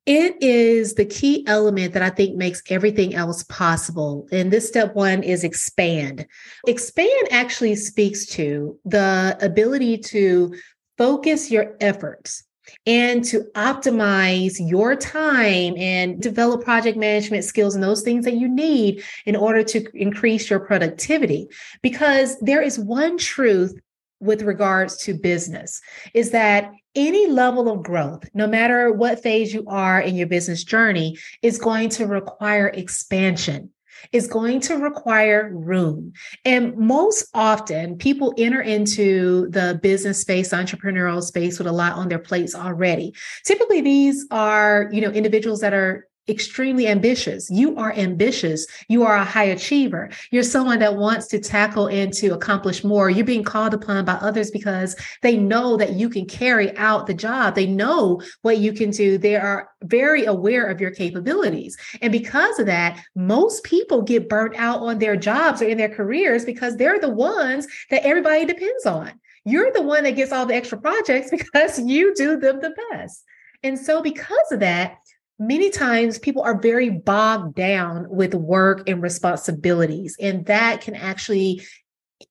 it 0.08 0.42
is 0.42 0.94
the 0.94 1.04
key 1.04 1.44
element 1.46 1.92
that 1.92 2.02
I 2.02 2.08
think 2.08 2.34
makes 2.34 2.62
everything 2.70 3.14
else 3.14 3.42
possible. 3.42 4.26
And 4.32 4.50
this 4.50 4.66
step 4.66 4.94
1 4.94 5.22
is 5.22 5.44
expand. 5.44 6.26
Expand 6.66 7.28
actually 7.30 7.76
speaks 7.76 8.24
to 8.28 8.78
the 8.86 9.36
ability 9.42 9.98
to 9.98 10.54
focus 10.96 11.50
your 11.50 11.76
efforts 11.82 12.42
and 12.86 13.22
to 13.24 13.44
optimize 13.54 14.54
your 14.58 14.96
time 14.96 15.74
and 15.76 16.22
develop 16.22 16.64
project 16.64 16.96
management 16.96 17.44
skills 17.44 17.74
and 17.74 17.84
those 17.84 18.02
things 18.02 18.24
that 18.24 18.34
you 18.34 18.48
need 18.48 19.04
in 19.26 19.36
order 19.36 19.62
to 19.62 19.84
increase 19.94 20.48
your 20.48 20.60
productivity. 20.60 21.48
Because 21.82 22.38
there 22.40 22.62
is 22.62 22.78
one 22.78 23.18
truth 23.18 23.78
with 24.20 24.42
regards 24.42 24.96
to 24.96 25.14
business 25.14 25.80
is 26.14 26.30
that 26.30 26.72
any 26.98 27.28
level 27.28 27.70
of 27.70 27.84
growth, 27.84 28.28
no 28.34 28.46
matter 28.46 28.92
what 28.92 29.22
phase 29.22 29.54
you 29.54 29.64
are 29.68 30.00
in 30.00 30.16
your 30.16 30.26
business 30.26 30.64
journey, 30.64 31.16
is 31.40 31.58
going 31.58 31.88
to 31.90 32.06
require 32.06 32.68
expansion. 32.68 33.70
Is 34.12 34.28
going 34.28 34.60
to 34.60 34.76
require 34.76 35.50
room. 35.52 36.12
And 36.44 36.76
most 36.76 37.26
often, 37.34 37.98
people 37.98 38.32
enter 38.38 38.60
into 38.60 39.50
the 39.50 39.80
business 39.82 40.20
space, 40.20 40.50
entrepreneurial 40.50 41.20
space 41.20 41.58
with 41.58 41.66
a 41.66 41.72
lot 41.72 41.94
on 41.94 42.08
their 42.08 42.20
plates 42.20 42.54
already. 42.54 43.12
Typically, 43.44 43.80
these 43.80 44.24
are, 44.30 44.88
you 44.92 45.00
know, 45.00 45.10
individuals 45.10 45.60
that 45.62 45.74
are 45.74 46.06
extremely 46.28 46.86
ambitious. 46.86 47.48
You 47.50 47.76
are 47.76 47.92
ambitious. 47.92 48.66
You 48.88 49.04
are 49.04 49.16
a 49.16 49.24
high 49.24 49.44
achiever. 49.44 50.10
You're 50.30 50.42
someone 50.42 50.78
that 50.80 50.96
wants 50.96 51.26
to 51.28 51.38
tackle 51.38 51.88
and 51.88 52.12
to 52.14 52.28
accomplish 52.28 52.84
more. 52.84 53.10
You're 53.10 53.24
being 53.24 53.44
called 53.44 53.74
upon 53.74 54.04
by 54.04 54.14
others 54.14 54.50
because 54.50 54.96
they 55.22 55.36
know 55.36 55.76
that 55.76 55.94
you 55.94 56.08
can 56.08 56.26
carry 56.26 56.76
out 56.76 57.06
the 57.06 57.14
job. 57.14 57.54
They 57.54 57.66
know 57.66 58.20
what 58.42 58.58
you 58.58 58.72
can 58.72 58.90
do. 58.90 59.18
They 59.18 59.36
are 59.36 59.70
very 59.82 60.24
aware 60.24 60.66
of 60.66 60.80
your 60.80 60.90
capabilities. 60.90 61.76
And 62.02 62.12
because 62.12 62.58
of 62.58 62.66
that, 62.66 63.02
most 63.14 63.64
people 63.64 64.02
get 64.02 64.28
burnt 64.28 64.54
out 64.56 64.80
on 64.80 64.98
their 64.98 65.16
jobs 65.16 65.62
or 65.62 65.66
in 65.66 65.78
their 65.78 65.88
careers 65.88 66.44
because 66.44 66.76
they're 66.76 67.00
the 67.00 67.08
ones 67.08 67.66
that 67.90 68.04
everybody 68.04 68.44
depends 68.44 68.86
on. 68.86 69.12
You're 69.44 69.72
the 69.72 69.82
one 69.82 70.04
that 70.04 70.16
gets 70.16 70.32
all 70.32 70.46
the 70.46 70.54
extra 70.54 70.78
projects 70.78 71.30
because 71.30 71.80
you 71.80 72.14
do 72.14 72.38
them 72.38 72.60
the 72.60 72.74
best. 72.90 73.24
And 73.62 73.78
so, 73.78 74.02
because 74.02 74.52
of 74.52 74.60
that, 74.60 74.98
many 75.38 75.70
times 75.70 76.18
people 76.18 76.42
are 76.42 76.60
very 76.60 76.90
bogged 76.90 77.54
down 77.54 78.06
with 78.08 78.34
work 78.34 78.88
and 78.88 79.02
responsibilities 79.02 80.16
and 80.20 80.46
that 80.46 80.80
can 80.80 80.94
actually 80.94 81.62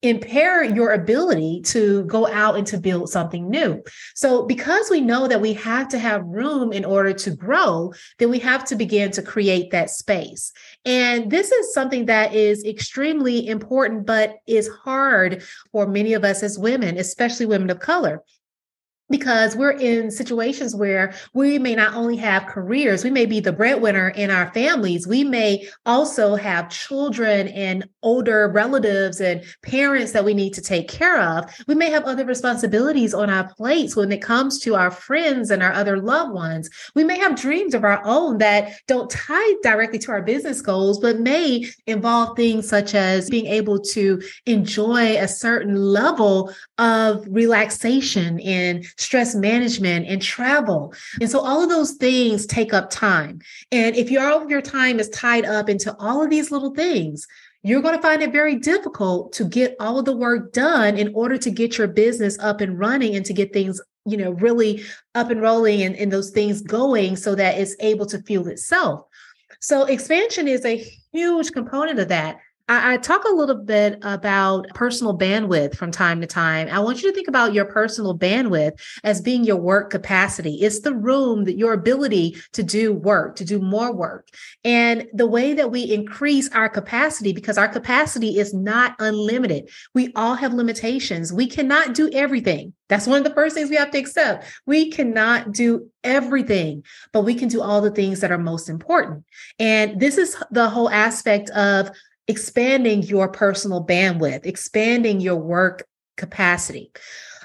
impair 0.02 0.64
your 0.64 0.92
ability 0.92 1.62
to 1.64 2.04
go 2.06 2.28
out 2.28 2.58
and 2.58 2.68
to 2.68 2.78
build 2.78 3.10
something 3.10 3.50
new. 3.50 3.82
So, 4.16 4.46
because 4.46 4.90
we 4.90 5.02
know 5.02 5.28
that 5.28 5.42
we 5.42 5.54
have 5.54 5.88
to 5.90 6.00
have 6.00 6.26
room 6.26 6.74
in 6.74 6.84
order 6.84 7.14
to 7.14 7.32
grow, 7.32 7.94
then 8.20 8.30
we 8.30 8.40
have 8.40 8.66
to 8.66 8.76
begin 8.76 9.12
to 9.12 9.22
create 9.22 9.72
that 9.72 9.90
space. 9.90 10.52
And 10.84 11.32
this 11.32 11.52
is 11.52 11.74
something 11.74 12.06
that 12.06 12.34
is 12.34 12.66
extremely 12.66 13.48
important, 13.48 14.06
but 14.06 14.36
is 14.46 14.68
hard 14.68 15.44
for 15.72 15.88
many 15.88 16.14
of 16.14 16.24
us 16.24 16.44
as 16.44 16.60
women, 16.60 16.98
especially 16.98 17.46
women 17.46 17.70
of 17.70 17.80
color 17.80 18.24
because 19.10 19.56
we're 19.56 19.72
in 19.72 20.12
situations 20.12 20.76
where 20.76 21.14
we 21.34 21.60
may 21.60 21.76
not 21.76 21.96
only 21.96 22.18
have 22.18 22.46
careers, 22.46 23.04
we 23.04 23.10
may 23.10 23.26
be 23.26 23.40
the 23.40 23.54
breadwinner 23.54 24.10
in 24.10 24.30
our 24.30 24.52
families. 24.54 25.08
We 25.08 25.24
may 25.24 25.68
also 25.86 26.36
have 26.36 26.70
children 26.70 27.48
and 27.50 27.88
older 28.04 28.50
relatives 28.50 29.22
and 29.22 29.44
parents 29.64 30.12
that 30.12 30.26
we 30.26 30.34
need 30.34 30.54
to 30.54 30.62
take 30.62 30.88
care 30.88 31.22
of. 31.22 31.46
We 31.68 31.76
may 31.76 31.90
have 31.90 32.04
other 32.04 32.26
responsibilities 32.26 33.14
on 33.14 33.30
our 33.30 33.48
plates 33.54 33.96
when 33.96 34.12
it 34.12 34.22
comes 34.22 34.60
to 34.60 34.76
our 34.76 34.92
friends 34.92 35.52
and 35.52 35.64
our 35.64 35.74
other 35.74 36.00
loved 36.00 36.34
ones. 36.34 36.70
We 36.96 37.04
may 37.04 37.18
have 37.20 37.40
dreams 37.40 37.74
of 37.74 37.84
our 37.84 38.02
own 38.06 38.38
that 38.40 38.74
don't 38.88 39.10
tie 39.10 39.54
directly 39.64 40.00
to 40.00 40.12
our 40.12 40.22
business 40.22 40.62
goals, 40.62 41.00
but 41.00 41.20
may 41.20 41.66
involve 41.86 42.36
things 42.36 42.68
such 42.68 42.94
as 42.94 43.30
being 43.30 43.48
able 43.48 43.80
to 43.80 44.22
enjoy 44.46 45.18
a 45.18 45.28
certain 45.28 45.76
level 45.76 46.54
of 46.78 47.26
relaxation 47.30 48.40
and 48.42 48.86
stress 48.98 49.36
management 49.36 50.08
and 50.08 50.22
travel. 50.22 50.94
And 51.22 51.30
so 51.30 51.40
all 51.40 51.64
of 51.64 51.70
those 51.70 51.94
things 51.94 52.46
take 52.46 52.74
up 52.74 52.90
time. 52.90 53.40
And 53.72 53.96
if 53.96 54.12
your 54.12 54.28
all 54.28 54.42
of 54.42 54.50
your 54.50 54.62
time 54.62 55.00
is 55.00 55.10
tied 55.10 55.46
up 55.46 55.70
into 55.70 55.96
all 56.00 56.24
of 56.24 56.30
these 56.30 56.52
little 56.52 56.74
things, 56.74 57.28
you're 57.64 57.82
going 57.82 57.96
to 57.96 58.02
find 58.02 58.22
it 58.22 58.32
very 58.32 58.56
difficult 58.56 59.34
to 59.34 59.44
get 59.44 59.76
all 59.80 60.00
of 60.00 60.06
the 60.06 60.16
work 60.16 60.54
done 60.54 60.98
in 60.98 61.14
order 61.14 61.38
to 61.38 61.52
get 61.52 61.78
your 61.78 61.88
business 61.88 62.38
up 62.40 62.62
and 62.62 62.80
running 62.80 63.16
and 63.16 63.26
to 63.26 63.34
get 63.34 63.54
things 63.54 63.82
you 64.06 64.16
know 64.16 64.32
really 64.32 64.84
up 65.16 65.30
and 65.30 65.42
rolling 65.42 65.82
and, 65.82 65.96
and 65.98 66.12
those 66.12 66.32
things 66.32 66.62
going 66.62 67.16
so 67.16 67.36
that 67.36 67.60
it's 67.60 67.76
able 67.82 68.06
to 68.06 68.22
fuel 68.22 68.48
itself 68.48 69.02
so 69.60 69.84
expansion 69.84 70.48
is 70.48 70.64
a 70.64 70.78
huge 71.12 71.52
component 71.52 72.00
of 72.00 72.08
that 72.08 72.38
I, 72.68 72.94
I 72.94 72.98
talk 72.98 73.24
a 73.24 73.34
little 73.34 73.56
bit 73.56 74.00
about 74.02 74.68
personal 74.74 75.18
bandwidth 75.18 75.76
from 75.76 75.92
time 75.92 76.22
to 76.22 76.28
time. 76.28 76.68
I 76.70 76.80
want 76.80 77.02
you 77.02 77.10
to 77.10 77.16
think 77.16 77.28
about 77.28 77.54
your 77.54 77.66
personal 77.66 78.18
bandwidth 78.18 78.80
as 79.04 79.22
being 79.22 79.44
your 79.44 79.58
work 79.58 79.90
capacity. 79.90 80.56
It's 80.62 80.82
the 80.82 80.94
room 80.94 81.46
that 81.46 81.58
your 81.58 81.74
ability 81.74 82.38
to 82.54 82.64
do 82.64 82.94
work, 82.94 83.36
to 83.38 83.46
do 83.46 83.60
more 83.60 83.94
work. 83.94 84.28
And 84.64 85.08
the 85.14 85.28
way 85.28 85.54
that 85.54 85.72
we 85.72 85.82
increase 85.82 86.50
our 86.52 86.70
capacity, 86.70 87.34
because 87.34 87.58
our 87.58 87.70
capacity 87.70 88.40
is 88.40 88.54
not 88.54 88.96
unlimited. 89.00 89.70
We 89.94 90.12
all 90.16 90.36
have 90.36 90.54
limitations. 90.54 91.32
We 91.32 91.48
cannot 91.48 91.94
do 91.94 92.10
everything. 92.12 92.74
That's 92.90 93.08
one 93.08 93.18
of 93.18 93.24
the 93.26 93.34
first 93.34 93.56
things 93.56 93.70
we 93.70 93.76
have 93.76 93.92
to 93.92 93.98
accept. 93.98 94.46
We 94.66 94.92
cannot 94.92 95.52
do 95.52 95.90
everything, 96.04 96.84
but 97.12 97.22
we 97.22 97.36
can 97.36 97.50
do 97.50 97.62
all 97.62 97.82
the 97.82 97.92
things 97.92 98.22
that 98.22 98.32
are 98.32 98.38
most 98.38 98.70
important. 98.70 99.26
And 99.60 100.00
this 100.00 100.18
is 100.18 100.38
the 100.52 100.70
whole 100.70 100.90
aspect 100.90 101.50
of 101.50 101.92
expanding 102.28 103.04
your 103.04 103.30
personal 103.30 103.86
bandwidth, 103.86 104.46
expanding 104.46 105.20
your 105.22 105.38
work 105.38 105.86
capacity. 106.18 106.92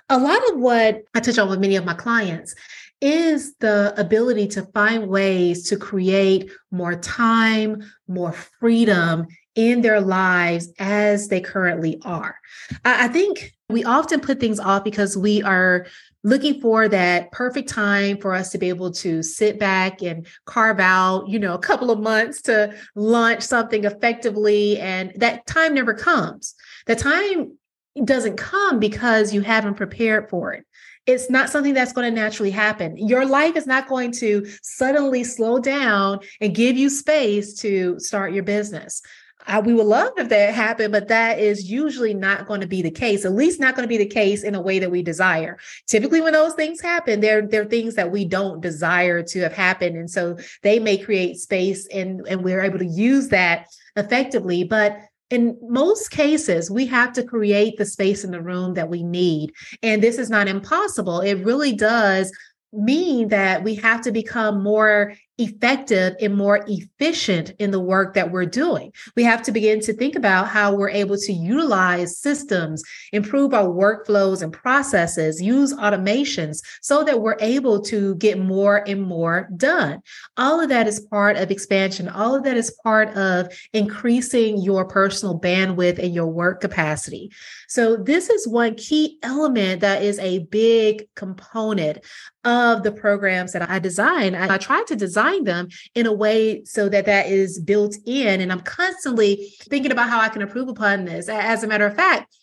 A 0.09 0.19
lot 0.19 0.47
of 0.51 0.59
what 0.59 1.03
I 1.15 1.21
touch 1.21 1.39
on 1.39 1.49
with 1.49 1.61
many 1.61 1.77
of 1.77 1.85
my 1.85 1.95
clients 1.95 2.55
is 3.01 3.55
the 3.57 3.93
ability 3.97 4.47
to 4.47 4.63
find 4.67 5.09
ways 5.09 5.69
to 5.69 5.77
create 5.77 6.51
more 6.71 6.95
time, 6.95 7.83
more 8.07 8.33
freedom 8.33 9.27
in 9.55 9.83
their 9.83 10.01
lives 10.01 10.73
as 10.79 11.29
they 11.29 11.41
currently 11.41 12.01
are. 12.05 12.37
I, 12.85 13.09
think 13.09 13.53
we 13.69 13.85
often 13.85 14.21
put 14.21 14.41
things 14.41 14.61
off 14.61 14.85
because 14.85 15.17
we 15.17 15.43
are 15.43 15.87
looking 16.25 16.61
for 16.61 16.89
that 16.89 17.33
perfect 17.33 17.69
time 17.69 18.19
for 18.19 18.35
us 18.35 18.51
to 18.51 18.59
be 18.59 18.69
able 18.69 18.93
to 18.93 19.23
sit 19.23 19.59
back 19.59 20.03
and 20.03 20.27
carve 20.45 20.81
out, 20.81 21.29
you 21.29 21.39
know, 21.39 21.55
a 21.55 21.59
couple 21.59 21.91
of 21.91 22.01
months 22.01 22.43
to 22.43 22.75
launch 22.95 23.43
something 23.43 23.85
effectively. 23.85 24.79
And 24.79 25.13
that 25.17 25.47
time 25.47 25.75
never 25.75 25.95
comes. 25.95 26.55
The 26.87 26.97
time 26.97 27.57
doesn't 28.05 28.37
come 28.37 28.79
because 28.79 29.35
you 29.35 29.41
haven't 29.43 29.75
prepared 29.75 30.31
for 30.31 30.53
it. 30.53 30.65
It's 31.05 31.29
not 31.29 31.51
something 31.51 31.75
that's 31.75 31.93
going 31.93 32.09
to 32.09 32.21
naturally 32.21 32.53
happen. 32.53 32.97
Your 32.97 33.27
life 33.27 33.57
is 33.57 33.67
not 33.67 33.89
going 33.89 34.13
to 34.13 34.47
suddenly 34.63 35.25
slow 35.25 35.59
down 35.59 36.21
and 36.41 36.55
give 36.55 36.77
you 36.77 36.89
space 36.89 37.55
to 37.55 37.99
start 37.99 38.33
your 38.33 38.45
business. 38.45 39.03
I, 39.47 39.61
we 39.61 39.75
would 39.75 39.87
love 39.87 40.13
if 40.17 40.29
that 40.29 40.55
happened, 40.55 40.93
but 40.93 41.09
that 41.09 41.39
is 41.39 41.71
usually 41.71 42.15
not 42.15 42.47
going 42.47 42.61
to 42.61 42.67
be 42.67 42.83
the 42.83 42.91
case, 42.91 43.25
at 43.25 43.33
least 43.33 43.61
not 43.61 43.75
going 43.75 43.85
to 43.85 43.89
be 43.89 43.99
the 43.99 44.07
case 44.07 44.43
in 44.43 44.55
a 44.55 44.61
way 44.61 44.79
that 44.79 44.91
we 44.91 45.03
desire. 45.03 45.59
Typically, 45.87 46.21
when 46.21 46.33
those 46.33 46.55
things 46.55 46.81
happen, 46.81 47.21
they're, 47.21 47.47
they're 47.47 47.65
things 47.65 47.95
that 47.95 48.11
we 48.11 48.25
don't 48.25 48.61
desire 48.61 49.23
to 49.23 49.41
have 49.41 49.53
happened. 49.53 49.97
And 49.97 50.11
so 50.11 50.37
they 50.63 50.79
may 50.79 50.97
create 50.97 51.39
space 51.39 51.87
and, 51.89 52.27
and 52.29 52.45
we're 52.45 52.63
able 52.63 52.79
to 52.79 52.87
use 52.87 53.29
that 53.29 53.67
effectively. 53.97 54.65
But 54.65 54.99
in 55.31 55.59
most 55.63 56.11
cases, 56.11 56.71
we 56.71 56.87
have 56.87 57.13
to 57.15 57.25
create 57.25 57.79
the 57.79 57.87
space 57.87 58.23
in 58.23 58.31
the 58.31 58.43
room 58.43 58.75
that 58.75 58.91
we 58.91 59.03
need. 59.03 59.53
And 59.83 60.03
this 60.03 60.19
is 60.19 60.29
not 60.29 60.47
impossible. 60.47 61.21
It 61.21 61.45
really 61.45 61.73
does 61.73 62.31
mean 62.73 63.29
that 63.29 63.63
we 63.63 63.75
have 63.77 64.03
to 64.03 64.13
become 64.13 64.63
more 64.63 65.15
effective 65.43 66.15
and 66.21 66.35
more 66.35 66.65
efficient 66.67 67.53
in 67.59 67.71
the 67.71 67.81
work 67.81 68.15
that 68.15 68.31
we're 68.31 68.47
doing. 68.47 68.93
We 69.17 69.25
have 69.25 69.43
to 69.43 69.53
begin 69.53 69.81
to 69.81 69.93
think 69.93 70.17
about 70.17 70.49
how 70.49 70.75
we're 70.75 70.91
able 70.91 71.17
to 71.17 71.33
utilize 71.33 72.19
systems, 72.19 72.83
improve 73.13 73.55
our 73.55 73.69
workflows 73.69 74.43
and 74.43 74.53
processes, 74.53 75.41
use 75.41 75.75
automations 75.75 76.63
so 76.81 77.05
that 77.05 77.21
we're 77.21 77.37
able 77.41 77.81
to 77.83 78.15
get 78.17 78.39
more 78.39 78.85
and 78.89 79.03
more 79.03 79.49
done. 79.57 80.03
All 80.37 80.61
of 80.61 80.69
that 80.69 80.87
is 80.87 81.01
part 81.01 81.37
of 81.37 81.51
expansion. 81.51 82.09
All 82.09 82.35
of 82.35 82.45
that 82.45 82.57
is 82.57 82.77
part 82.83 83.09
of 83.17 83.53
increasing 83.73 84.59
your 84.59 84.85
personal 84.85 85.39
bandwidth 85.39 85.99
and 85.99 86.15
your 86.15 86.27
work 86.27 86.61
capacity. 86.61 87.31
So, 87.69 87.97
this 87.97 88.29
is 88.29 88.47
one 88.47 88.75
key 88.75 89.19
element 89.23 89.81
that 89.81 90.03
is 90.03 90.19
a 90.19 90.41
big 90.41 91.09
component 91.15 91.99
of 92.45 92.83
the 92.83 92.93
programs 92.93 93.53
that 93.53 93.69
I 93.71 93.79
design. 93.79 94.35
I, 94.35 94.55
I 94.55 94.59
try 94.59 94.83
to 94.89 94.97
design 94.97 95.32
them 95.41 95.69
in 95.95 96.07
a 96.07 96.13
way 96.13 96.65
so 96.65 96.89
that 96.89 97.07
that 97.07 97.27
is 97.27 97.61
built 97.61 97.97
in. 98.07 98.41
And 98.41 98.53
I'm 98.53 98.61
constantly 98.61 99.53
thinking 99.63 99.93
about 99.93 100.09
how 100.09 100.21
I 100.21 100.29
can 100.29 100.43
improve 100.43 100.69
upon 100.69 101.05
this. 101.05 101.29
As 101.29 101.63
a 101.65 101.67
matter 101.67 101.87
of 101.87 101.97
fact, 101.97 102.35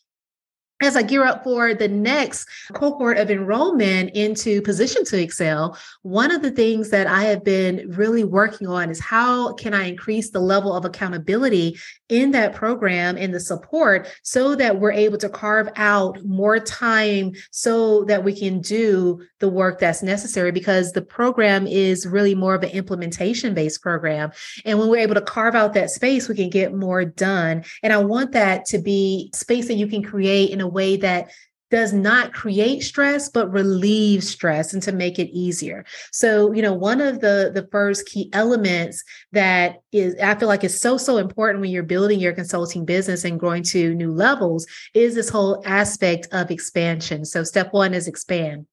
as 0.82 0.96
I 0.96 1.02
gear 1.02 1.26
up 1.26 1.44
for 1.44 1.74
the 1.74 1.88
next 1.88 2.48
cohort 2.74 3.18
of 3.18 3.30
enrollment 3.30 4.12
into 4.12 4.62
Position 4.62 5.04
to 5.06 5.22
Excel, 5.22 5.78
one 6.04 6.32
of 6.32 6.42
the 6.42 6.52
things 6.52 6.90
that 6.92 7.08
I 7.08 7.24
have 7.24 7.44
been 7.44 7.92
really 7.96 8.24
working 8.24 8.68
on 8.68 8.90
is 8.90 9.00
how 9.00 9.54
can 9.54 9.74
I 9.74 9.88
increase 9.88 10.30
the 10.30 10.40
level 10.40 10.74
of 10.74 10.86
accountability 10.86 11.78
in 12.08 12.32
that 12.32 12.56
program 12.56 13.18
and 13.18 13.34
the 13.34 13.40
support 13.40 14.08
so 14.24 14.56
that 14.56 14.80
we're 14.80 14.92
able 14.92 15.18
to 15.18 15.30
carve 15.30 15.70
out 15.76 16.24
more 16.24 16.60
time 16.60 17.34
so 17.52 18.06
that 18.06 18.24
we 18.24 18.34
can 18.34 18.62
do 18.62 19.22
the 19.40 19.50
work 19.50 19.80
that's 19.80 20.02
necessary 20.02 20.52
because 20.52 20.92
the 20.94 21.02
program 21.02 21.68
is 21.68 22.08
really 22.08 22.36
more 22.36 22.56
of 22.56 22.64
an 22.64 22.70
implementation 22.70 23.54
based 23.54 23.82
program. 23.82 24.32
And 24.66 24.80
when 24.80 24.88
we're 24.88 24.98
able 24.98 25.16
to 25.16 25.22
carve 25.22 25.56
out 25.56 25.74
that 25.74 25.90
space, 25.90 26.30
we 26.30 26.36
can 26.36 26.50
get 26.50 26.74
more 26.74 27.04
done. 27.04 27.64
And 27.84 27.92
I 27.92 27.98
want 27.98 28.32
that 28.32 28.66
to 28.68 28.80
be 28.80 29.30
space 29.34 29.68
that 29.68 29.76
you 29.76 29.88
can 29.88 30.04
create 30.04 30.52
in 30.52 30.62
a 30.62 30.69
way 30.70 30.98
that 30.98 31.32
does 31.72 31.94
not 31.94 32.34
create 32.34 32.82
stress 32.82 33.30
but 33.30 33.52
relieves 33.52 34.30
stress 34.30 34.74
and 34.74 34.82
to 34.84 34.92
make 34.92 35.20
it 35.20 35.30
easier. 35.30 35.86
So 36.12 36.52
you 36.54 36.62
know 36.62 36.74
one 36.74 37.02
of 37.02 37.22
the 37.22 37.52
the 37.54 37.68
first 37.72 38.08
key 38.08 38.30
elements 38.34 39.04
that 39.32 39.82
is 39.92 40.16
i 40.22 40.36
feel 40.36 40.48
like 40.48 40.64
is 40.64 40.80
so 40.80 40.98
so 40.98 41.18
important 41.18 41.62
when 41.62 41.72
you're 41.72 41.84
building 41.84 42.20
your 42.20 42.34
consulting 42.34 42.86
business 42.86 43.24
and 43.24 43.40
growing 43.40 43.64
to 43.64 43.94
new 43.96 44.12
levels 44.12 44.66
is 44.94 45.16
this 45.16 45.30
whole 45.30 45.62
aspect 45.66 46.28
of 46.32 46.52
expansion. 46.52 47.26
So 47.26 47.44
step 47.44 47.74
one 47.74 47.94
is 47.94 48.08
expand. 48.08 48.66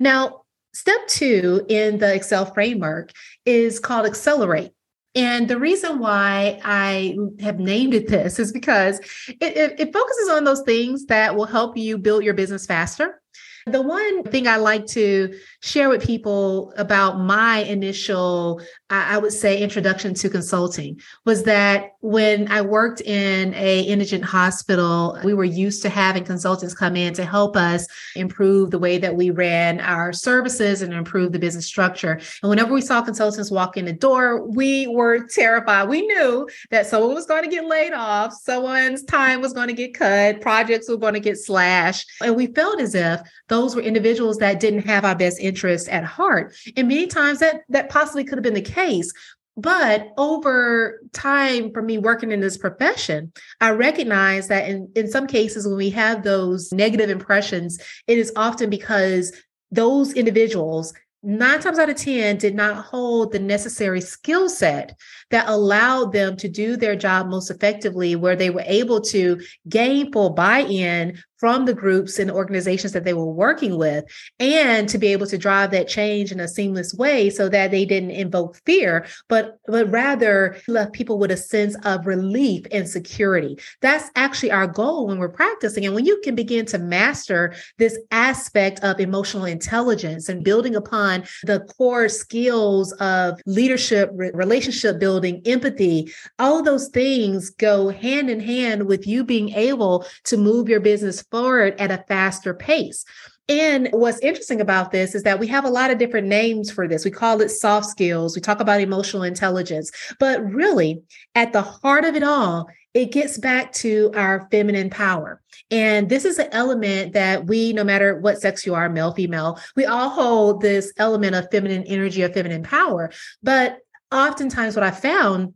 Now 0.00 0.42
step 0.72 1.06
two 1.08 1.64
in 1.68 1.98
the 1.98 2.14
excel 2.14 2.46
framework 2.46 3.12
is 3.44 3.78
called 3.78 4.06
accelerate 4.06 4.72
and 5.16 5.48
the 5.48 5.58
reason 5.58 5.98
why 5.98 6.60
I 6.62 7.16
have 7.40 7.58
named 7.58 7.94
it 7.94 8.08
this 8.08 8.38
is 8.38 8.52
because 8.52 9.00
it, 9.28 9.56
it, 9.56 9.80
it, 9.80 9.92
focuses 9.92 10.28
on 10.28 10.44
those 10.44 10.60
things 10.62 11.06
that 11.06 11.34
will 11.34 11.46
help 11.46 11.76
you 11.76 11.96
build 11.96 12.22
your 12.22 12.34
business 12.34 12.66
faster. 12.66 13.22
The 13.68 13.82
one 13.82 14.22
thing 14.22 14.46
I 14.46 14.58
like 14.58 14.86
to 14.88 15.36
share 15.60 15.88
with 15.88 16.00
people 16.00 16.72
about 16.76 17.18
my 17.18 17.58
initial, 17.64 18.62
I 18.90 19.18
would 19.18 19.32
say, 19.32 19.60
introduction 19.60 20.14
to 20.14 20.30
consulting 20.30 21.00
was 21.24 21.42
that 21.44 21.90
when 22.00 22.46
I 22.48 22.60
worked 22.60 23.00
in 23.00 23.52
a 23.54 23.80
indigent 23.80 24.24
hospital, 24.24 25.18
we 25.24 25.34
were 25.34 25.42
used 25.42 25.82
to 25.82 25.88
having 25.88 26.22
consultants 26.22 26.74
come 26.74 26.94
in 26.94 27.12
to 27.14 27.24
help 27.24 27.56
us 27.56 27.88
improve 28.14 28.70
the 28.70 28.78
way 28.78 28.98
that 28.98 29.16
we 29.16 29.30
ran 29.30 29.80
our 29.80 30.12
services 30.12 30.80
and 30.80 30.92
improve 30.92 31.32
the 31.32 31.40
business 31.40 31.66
structure. 31.66 32.20
And 32.44 32.50
whenever 32.50 32.72
we 32.72 32.80
saw 32.80 33.02
consultants 33.02 33.50
walk 33.50 33.76
in 33.76 33.84
the 33.84 33.92
door, 33.92 34.46
we 34.46 34.86
were 34.86 35.26
terrified. 35.26 35.88
We 35.88 36.06
knew 36.06 36.48
that 36.70 36.86
someone 36.86 37.14
was 37.14 37.26
going 37.26 37.42
to 37.42 37.50
get 37.50 37.64
laid 37.64 37.94
off, 37.94 38.32
someone's 38.32 39.02
time 39.02 39.40
was 39.40 39.52
going 39.52 39.66
to 39.66 39.74
get 39.74 39.92
cut, 39.94 40.40
projects 40.40 40.88
were 40.88 40.96
going 40.96 41.14
to 41.14 41.20
get 41.20 41.36
slashed. 41.36 42.08
And 42.22 42.36
we 42.36 42.46
felt 42.46 42.80
as 42.80 42.94
if 42.94 43.20
those 43.56 43.74
were 43.74 43.80
individuals 43.80 44.36
that 44.36 44.60
didn't 44.60 44.86
have 44.86 45.06
our 45.06 45.14
best 45.14 45.40
interests 45.40 45.88
at 45.88 46.04
heart. 46.04 46.54
And 46.76 46.88
many 46.88 47.06
times 47.06 47.38
that 47.38 47.62
that 47.70 47.88
possibly 47.88 48.22
could 48.22 48.36
have 48.36 48.42
been 48.42 48.52
the 48.52 48.60
case. 48.60 49.10
But 49.56 50.08
over 50.18 51.00
time, 51.14 51.72
for 51.72 51.80
me 51.80 51.96
working 51.96 52.30
in 52.32 52.40
this 52.40 52.58
profession, 52.58 53.32
I 53.62 53.70
recognize 53.70 54.48
that 54.48 54.68
in, 54.68 54.92
in 54.94 55.10
some 55.10 55.26
cases, 55.26 55.66
when 55.66 55.78
we 55.78 55.88
have 55.90 56.22
those 56.22 56.70
negative 56.70 57.08
impressions, 57.08 57.78
it 58.06 58.18
is 58.18 58.30
often 58.36 58.68
because 58.68 59.32
those 59.70 60.12
individuals 60.12 60.92
nine 61.22 61.60
times 61.60 61.78
out 61.78 61.88
of 61.88 61.96
10 61.96 62.36
did 62.36 62.54
not 62.54 62.84
hold 62.84 63.32
the 63.32 63.38
necessary 63.38 64.02
skill 64.02 64.50
set 64.50 64.98
that 65.30 65.48
allowed 65.48 66.12
them 66.12 66.36
to 66.36 66.48
do 66.48 66.76
their 66.76 66.96
job 66.96 67.28
most 67.28 67.50
effectively, 67.50 68.16
where 68.16 68.36
they 68.36 68.50
were 68.50 68.64
able 68.66 69.00
to 69.00 69.40
gain 69.68 70.12
full 70.12 70.30
buy 70.30 70.60
in 70.60 71.18
from 71.38 71.66
the 71.66 71.74
groups 71.74 72.18
and 72.18 72.30
organizations 72.30 72.92
that 72.92 73.04
they 73.04 73.14
were 73.14 73.30
working 73.30 73.76
with 73.76 74.04
and 74.40 74.88
to 74.88 74.98
be 74.98 75.08
able 75.08 75.26
to 75.26 75.36
drive 75.36 75.70
that 75.70 75.88
change 75.88 76.32
in 76.32 76.40
a 76.40 76.48
seamless 76.48 76.94
way 76.94 77.28
so 77.28 77.48
that 77.48 77.70
they 77.70 77.84
didn't 77.84 78.10
invoke 78.10 78.56
fear 78.64 79.06
but 79.28 79.58
but 79.66 79.90
rather 79.90 80.56
left 80.68 80.92
people 80.92 81.18
with 81.18 81.30
a 81.30 81.36
sense 81.36 81.76
of 81.84 82.06
relief 82.06 82.64
and 82.72 82.88
security. 82.88 83.58
That's 83.82 84.10
actually 84.16 84.50
our 84.50 84.66
goal 84.66 85.08
when 85.08 85.18
we're 85.18 85.28
practicing. 85.28 85.84
And 85.84 85.94
when 85.94 86.06
you 86.06 86.20
can 86.22 86.34
begin 86.34 86.64
to 86.66 86.78
master 86.78 87.54
this 87.78 87.98
aspect 88.10 88.80
of 88.80 89.00
emotional 89.00 89.44
intelligence 89.44 90.28
and 90.28 90.44
building 90.44 90.76
upon 90.76 91.24
the 91.44 91.60
core 91.76 92.08
skills 92.08 92.92
of 92.94 93.40
leadership 93.46 94.10
relationship 94.14 94.98
building 94.98 95.15
empathy 95.24 96.12
all 96.38 96.58
of 96.58 96.64
those 96.64 96.88
things 96.88 97.50
go 97.50 97.88
hand 97.88 98.30
in 98.30 98.40
hand 98.40 98.86
with 98.86 99.06
you 99.06 99.24
being 99.24 99.50
able 99.50 100.06
to 100.24 100.36
move 100.36 100.68
your 100.68 100.80
business 100.80 101.22
forward 101.22 101.74
at 101.80 101.90
a 101.90 102.04
faster 102.08 102.54
pace. 102.54 103.04
And 103.48 103.88
what's 103.92 104.18
interesting 104.20 104.60
about 104.60 104.90
this 104.90 105.14
is 105.14 105.22
that 105.22 105.38
we 105.38 105.46
have 105.46 105.64
a 105.64 105.70
lot 105.70 105.92
of 105.92 105.98
different 105.98 106.26
names 106.26 106.70
for 106.70 106.88
this. 106.88 107.04
We 107.04 107.12
call 107.12 107.40
it 107.40 107.50
soft 107.50 107.86
skills, 107.86 108.34
we 108.34 108.42
talk 108.42 108.60
about 108.60 108.80
emotional 108.80 109.22
intelligence, 109.22 109.92
but 110.18 110.44
really, 110.44 111.02
at 111.36 111.52
the 111.52 111.62
heart 111.62 112.04
of 112.04 112.16
it 112.16 112.24
all, 112.24 112.68
it 112.92 113.12
gets 113.12 113.38
back 113.38 113.72
to 113.74 114.10
our 114.14 114.48
feminine 114.50 114.90
power. 114.90 115.40
And 115.70 116.08
this 116.08 116.24
is 116.24 116.38
an 116.38 116.48
element 116.50 117.12
that 117.12 117.46
we, 117.46 117.72
no 117.72 117.84
matter 117.84 118.18
what 118.18 118.40
sex 118.40 118.64
you 118.64 118.74
are, 118.74 118.88
male, 118.88 119.12
female, 119.12 119.60
we 119.76 119.84
all 119.84 120.08
hold 120.08 120.60
this 120.62 120.92
element 120.96 121.34
of 121.34 121.46
feminine 121.50 121.84
energy 121.84 122.24
or 122.24 122.30
feminine 122.30 122.62
power. 122.62 123.12
But 123.42 123.78
oftentimes, 124.12 124.76
what 124.76 124.84
I 124.84 124.90
found 124.90 125.54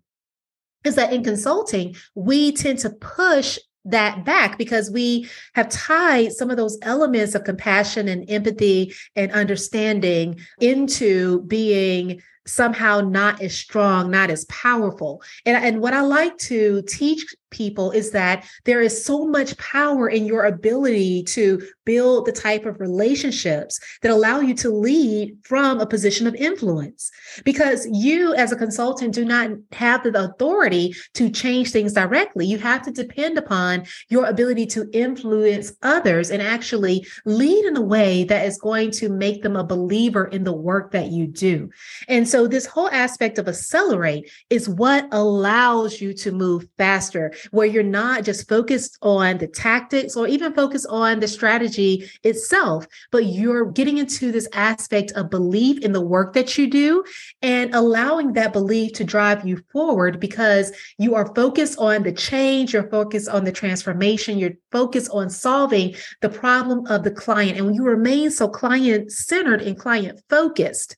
is 0.85 0.95
that 0.95 1.13
in 1.13 1.23
consulting, 1.23 1.97
we 2.15 2.53
tend 2.53 2.79
to 2.81 2.91
push 2.91 3.59
that 3.85 4.25
back 4.25 4.59
because 4.59 4.91
we 4.91 5.29
have 5.55 5.69
tied 5.69 6.33
some 6.33 6.51
of 6.51 6.57
those 6.57 6.79
elements 6.83 7.35
of 7.35 7.45
compassion 7.45 8.09
and 8.09 8.29
empathy 8.31 8.95
and 9.17 9.33
understanding 9.33 10.39
into 10.61 11.43
being 11.43 12.21
somehow 12.47 13.01
not 13.01 13.41
as 13.41 13.55
strong, 13.55 14.11
not 14.11 14.31
as 14.31 14.45
powerful. 14.47 15.23
And, 15.47 15.63
and 15.63 15.81
what 15.81 15.95
I 15.95 16.01
like 16.01 16.37
to 16.39 16.83
teach 16.89 17.25
people 17.51 17.91
is 17.91 18.13
that 18.13 18.49
there 18.65 18.81
is 18.81 19.05
so 19.05 19.27
much 19.27 19.57
power 19.59 20.09
in 20.09 20.25
your 20.25 20.45
ability 20.45 21.25
to 21.25 21.61
build 21.85 22.25
the 22.25 22.33
type 22.33 22.65
of 22.65 22.81
relationships 22.81 23.81
that 24.03 24.13
allow 24.13 24.41
you 24.41 24.55
to 24.55 24.71
lead 24.71 25.37
from 25.43 25.81
a 25.81 25.87
position 25.87 26.27
of 26.27 26.35
influence. 26.37 27.11
Because 27.45 27.87
you 27.91 28.35
as 28.35 28.53
a 28.53 28.57
consultant 28.57 29.15
do 29.15 29.25
not 29.25 29.51
have 29.73 30.05
the 30.05 30.25
authority 30.25 30.95
to 31.15 31.31
change 31.31 31.73
things 31.73 31.93
directly. 31.93 32.47
You 32.47 32.59
have 32.59 32.83
to 32.83 32.93
depend 32.93 33.37
upon 33.37 33.85
your 34.09 34.27
ability 34.27 34.67
to 34.67 34.89
influence 34.93 35.73
others 35.83 36.31
and 36.31 36.41
actually 36.41 37.05
lead 37.25 37.65
in 37.65 37.77
a 37.77 37.81
way 37.81 38.25
that 38.25 38.47
is 38.47 38.59
going 38.59 38.93
to 38.93 39.09
make 39.09 39.43
them 39.43 39.57
a 39.57 39.65
believer 39.65 40.27
in 40.27 40.45
the 40.45 40.53
work 40.53 40.93
that 40.93 41.11
you 41.11 41.27
do. 41.27 41.71
And 42.09 42.29
so 42.31 42.47
this 42.47 42.67
whole 42.67 42.89
aspect 42.91 43.39
of 43.39 43.49
accelerate 43.49 44.31
is 44.51 44.69
what 44.69 45.09
allows 45.13 46.01
you 46.01 46.15
to 46.15 46.33
move 46.33 46.67
faster 46.79 47.33
where 47.51 47.67
you're 47.67 47.83
not 47.83 48.25
just 48.25 48.49
focused 48.49 48.99
on 49.03 49.39
the 49.39 49.47
tactics 49.47 50.17
or 50.17 50.29
even 50.29 50.55
focused 50.55 50.87
on 50.89 51.21
the 51.21 51.29
strategy 51.29 52.09
itself, 52.23 52.87
but 53.11 53.27
you're 53.27 53.71
getting 53.73 53.99
into 53.99 54.33
this 54.33 54.49
aspect 54.53 55.13
of 55.13 55.31
belief 55.31 55.79
in 55.81 55.93
the 55.93 56.01
work 56.01 56.33
that 56.35 56.57
you 56.57 56.69
do 56.69 57.05
and 57.43 57.75
allowing 57.75 58.33
that 58.33 58.53
belief 58.53 58.93
to 58.93 59.05
drive 59.05 59.47
you 59.47 59.63
forward 59.73 60.21
because 60.21 60.73
you 60.99 61.15
are 61.15 61.35
focused 61.35 61.79
on 61.79 62.03
the 62.03 62.13
change, 62.13 62.73
you're 62.73 62.91
focused 62.91 63.29
on 63.29 63.45
the 63.45 63.53
transformation, 63.53 64.39
you're 64.39 64.53
focused 64.71 65.11
on 65.11 65.29
solving 65.31 65.95
the 66.21 66.29
problem 66.29 66.87
of 66.87 67.03
the 67.03 67.11
client. 67.11 67.57
And 67.57 67.67
when 67.67 67.75
you 67.75 67.85
remain 67.85 68.31
so 68.31 68.49
client 68.49 69.11
centered 69.11 69.63
and 69.63 69.79
client 69.79 70.21
focused, 70.29 70.97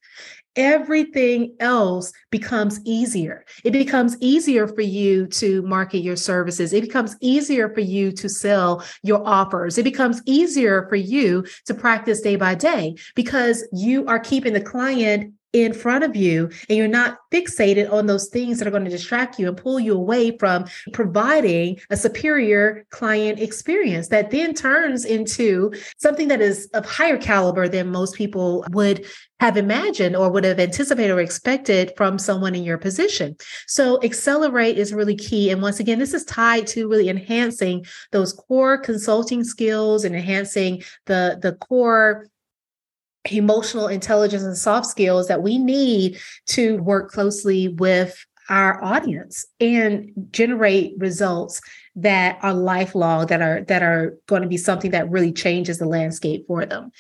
everything 0.57 1.55
else 1.61 2.13
becomes 2.31 2.81
easier. 2.85 3.45
It 3.65 3.73
becomes 3.73 4.17
easier 4.21 4.67
for 4.67 4.83
you 4.83 5.27
to 5.29 5.63
market 5.63 5.99
your 5.99 6.17
services. 6.17 6.73
It 6.73 6.83
becomes 6.83 7.17
easier 7.21 7.73
for 7.73 7.81
you 7.81 8.13
to 8.13 8.29
sell 8.29 8.85
your 9.03 9.27
offers. 9.27 9.79
It 9.79 9.85
becomes 9.85 10.23
easier 10.27 10.87
for 10.89 10.97
you 10.97 11.47
to 11.67 11.75
practice 11.75 12.21
day 12.21 12.37
by 12.37 12.55
day 12.55 12.97
because 13.15 13.67
you 13.73 14.07
are 14.07 14.19
keeping 14.19 14.53
the 14.53 14.61
client 14.61 15.35
in 15.53 15.73
front 15.73 16.05
of 16.05 16.17
you 16.17 16.51
and 16.69 16.79
you're 16.79 16.89
not 16.89 17.19
fixated 17.31 17.91
on 17.93 18.07
those 18.07 18.29
things 18.29 18.59
that 18.59 18.67
are 18.67 18.71
going 18.71 18.85
to 18.85 18.91
distract 18.91 19.39
you 19.39 19.49
and 19.49 19.57
pull 19.57 19.79
you 19.79 19.95
away 19.95 20.37
from 20.39 20.65
providing 20.93 21.79
a 21.91 21.97
superior 21.97 22.85
client 22.91 23.39
experience 23.39 24.09
that 24.09 24.31
then 24.31 24.55
turns 24.55 25.05
into 25.05 25.73
something 25.99 26.29
that 26.29 26.41
is 26.41 26.69
of 26.75 26.87
higher 26.87 27.19
caliber 27.19 27.69
than 27.69 27.91
most 27.91 28.15
people 28.15 28.65
would 28.71 29.05
have 29.41 29.57
imagined 29.57 30.15
or 30.15 30.31
would 30.31 30.45
have 30.45 30.61
anticipated 30.61 31.13
or 31.13 31.21
expected 31.21 31.93
from 31.97 32.17
someone 32.17 32.55
in 32.55 32.63
your 32.63 32.79
position. 32.79 33.37
So 33.67 34.01
accelerate 34.05 34.79
is 34.79 34.95
really 34.95 35.17
key. 35.17 35.51
And 35.51 35.61
once 35.61 35.81
again, 35.81 35.99
this 35.99 36.15
is 36.15 36.25
tied 36.25 36.69
to 36.69 36.89
really 36.89 37.09
enhancing 37.09 37.85
those 38.13 38.33
core 38.33 38.79
consulting 38.79 39.43
skills 39.43 40.05
and 40.05 40.15
enhancing 40.15 40.85
the, 41.07 41.41
the 41.43 41.55
core 41.55 42.29
emotional 43.31 43.89
intelligence 43.89 44.43
and 44.43 44.57
soft 44.57 44.87
skills 44.87 45.29
that 45.29 45.43
we 45.43 45.59
need 45.59 46.19
to 46.47 46.79
work 46.79 47.11
closely 47.11 47.69
with 47.69 48.25
our 48.49 48.83
audience 48.83 49.47
and 49.61 50.11
generate 50.31 50.95
results 50.99 51.61
that 51.95 52.39
are 52.43 52.55
lifelong 52.55 53.27
that 53.27 53.41
are 53.41 53.63
that 53.63 53.83
are 53.83 54.17
going 54.27 54.43
to 54.43 54.49
be 54.49 54.57
something 54.57 54.91
that 54.91 55.11
really 55.11 55.33
changes 55.33 55.79
the 55.79 55.87
landscape 55.87 56.47
for 56.47 56.67
them. 56.67 56.91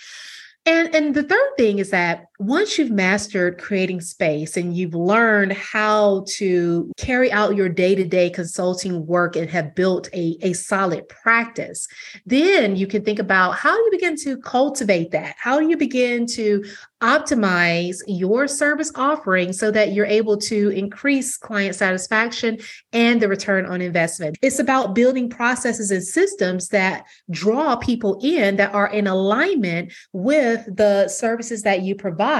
And 0.64 0.94
and 0.94 1.14
the 1.14 1.24
third 1.24 1.50
thing 1.56 1.78
is 1.78 1.90
that 1.90 2.26
once 2.42 2.76
you've 2.78 2.90
mastered 2.90 3.58
creating 3.58 4.00
space 4.00 4.56
and 4.56 4.76
you've 4.76 4.94
learned 4.94 5.52
how 5.52 6.24
to 6.26 6.90
carry 6.96 7.30
out 7.30 7.54
your 7.54 7.68
day-to-day 7.68 8.30
consulting 8.30 9.06
work 9.06 9.36
and 9.36 9.48
have 9.48 9.74
built 9.74 10.08
a, 10.12 10.36
a 10.42 10.52
solid 10.52 11.08
practice, 11.08 11.86
then 12.26 12.74
you 12.74 12.86
can 12.86 13.04
think 13.04 13.18
about 13.18 13.54
how 13.54 13.76
you 13.76 13.88
begin 13.90 14.16
to 14.16 14.36
cultivate 14.38 15.12
that? 15.12 15.36
How 15.38 15.60
do 15.60 15.68
you 15.68 15.76
begin 15.76 16.26
to 16.26 16.64
optimize 17.02 17.98
your 18.06 18.46
service 18.46 18.92
offering 18.94 19.52
so 19.52 19.70
that 19.72 19.92
you're 19.92 20.06
able 20.06 20.36
to 20.36 20.68
increase 20.70 21.36
client 21.36 21.74
satisfaction 21.74 22.58
and 22.92 23.20
the 23.20 23.28
return 23.28 23.66
on 23.66 23.82
investment. 23.82 24.38
It's 24.40 24.60
about 24.60 24.94
building 24.94 25.28
processes 25.28 25.90
and 25.90 26.02
systems 26.02 26.68
that 26.68 27.04
draw 27.28 27.74
people 27.74 28.20
in 28.22 28.56
that 28.56 28.72
are 28.72 28.86
in 28.86 29.08
alignment 29.08 29.92
with 30.12 30.64
the 30.74 31.08
services 31.08 31.62
that 31.62 31.82
you 31.82 31.96
provide 31.96 32.31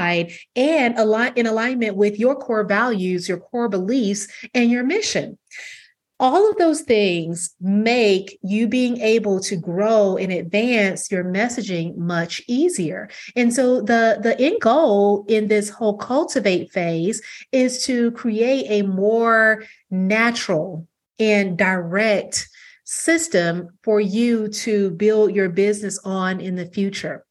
and 0.56 0.98
align 0.98 1.32
in 1.36 1.46
alignment 1.46 1.96
with 1.96 2.18
your 2.18 2.36
core 2.36 2.64
values, 2.64 3.28
your 3.28 3.38
core 3.38 3.68
beliefs, 3.68 4.28
and 4.54 4.70
your 4.70 4.84
mission. 4.84 5.38
All 6.20 6.48
of 6.48 6.56
those 6.56 6.82
things 6.82 7.52
make 7.60 8.38
you 8.42 8.68
being 8.68 9.00
able 9.00 9.40
to 9.40 9.56
grow 9.56 10.16
and 10.16 10.30
advance 10.30 11.10
your 11.10 11.24
messaging 11.24 11.96
much 11.96 12.40
easier. 12.46 13.08
And 13.34 13.52
so 13.52 13.80
the 13.80 14.20
the 14.22 14.38
end 14.40 14.60
goal 14.60 15.24
in 15.28 15.48
this 15.48 15.68
whole 15.68 15.96
cultivate 15.96 16.70
phase 16.70 17.20
is 17.50 17.84
to 17.86 18.12
create 18.12 18.66
a 18.68 18.86
more 18.86 19.64
natural 19.90 20.86
and 21.18 21.58
direct 21.58 22.48
system 22.84 23.70
for 23.82 24.00
you 24.00 24.48
to 24.48 24.90
build 24.90 25.34
your 25.34 25.48
business 25.48 25.98
on 26.04 26.40
in 26.40 26.54
the 26.54 26.66
future 26.66 27.24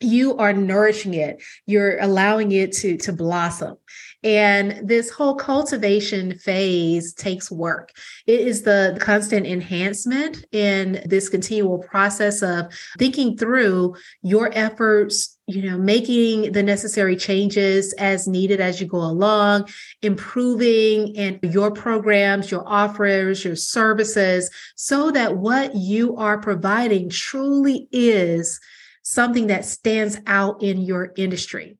you 0.00 0.36
are 0.38 0.52
nourishing 0.52 1.14
it 1.14 1.42
you're 1.66 1.98
allowing 2.00 2.52
it 2.52 2.72
to 2.72 2.96
to 2.96 3.12
blossom 3.12 3.76
and 4.22 4.86
this 4.86 5.10
whole 5.10 5.34
cultivation 5.34 6.38
phase 6.38 7.14
takes 7.14 7.50
work. 7.50 7.92
It 8.26 8.40
is 8.40 8.62
the 8.62 8.98
constant 9.00 9.46
enhancement 9.46 10.44
in 10.52 11.02
this 11.06 11.30
continual 11.30 11.78
process 11.78 12.42
of 12.42 12.66
thinking 12.98 13.38
through 13.38 13.96
your 14.22 14.50
efforts, 14.52 15.38
you 15.46 15.62
know, 15.62 15.78
making 15.78 16.52
the 16.52 16.62
necessary 16.62 17.16
changes 17.16 17.94
as 17.94 18.28
needed 18.28 18.60
as 18.60 18.78
you 18.78 18.86
go 18.86 18.98
along, 18.98 19.68
improving 20.02 21.14
in 21.14 21.40
your 21.42 21.70
programs, 21.70 22.50
your 22.50 22.64
offers, 22.66 23.42
your 23.42 23.56
services, 23.56 24.50
so 24.76 25.10
that 25.10 25.38
what 25.38 25.74
you 25.74 26.14
are 26.16 26.38
providing 26.38 27.08
truly 27.08 27.88
is 27.90 28.60
something 29.02 29.48
that 29.48 29.64
stands 29.64 30.18
out 30.26 30.62
in 30.62 30.80
your 30.80 31.12
industry. 31.16 31.76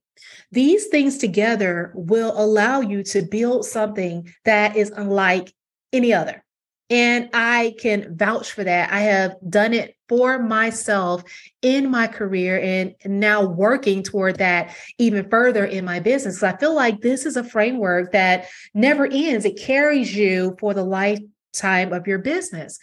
These 0.52 0.86
things 0.86 1.18
together 1.18 1.92
will 1.94 2.32
allow 2.36 2.80
you 2.80 3.02
to 3.04 3.22
build 3.22 3.64
something 3.64 4.32
that 4.44 4.76
is 4.76 4.90
unlike 4.90 5.54
any 5.92 6.12
other. 6.12 6.44
And 6.90 7.30
I 7.32 7.76
can 7.78 8.16
vouch 8.16 8.50
for 8.50 8.64
that. 8.64 8.92
I 8.92 9.02
have 9.02 9.36
done 9.48 9.74
it 9.74 9.94
for 10.08 10.40
myself 10.40 11.22
in 11.62 11.88
my 11.88 12.08
career 12.08 12.60
and 12.60 12.96
now 13.04 13.44
working 13.44 14.02
toward 14.02 14.38
that 14.38 14.74
even 14.98 15.30
further 15.30 15.64
in 15.64 15.84
my 15.84 16.00
business. 16.00 16.40
So 16.40 16.48
I 16.48 16.56
feel 16.56 16.74
like 16.74 17.00
this 17.00 17.26
is 17.26 17.36
a 17.36 17.44
framework 17.44 18.10
that 18.10 18.48
never 18.74 19.06
ends, 19.06 19.44
it 19.44 19.60
carries 19.60 20.16
you 20.16 20.56
for 20.58 20.74
the 20.74 20.82
lifetime 20.82 21.92
of 21.92 22.08
your 22.08 22.18
business. 22.18 22.80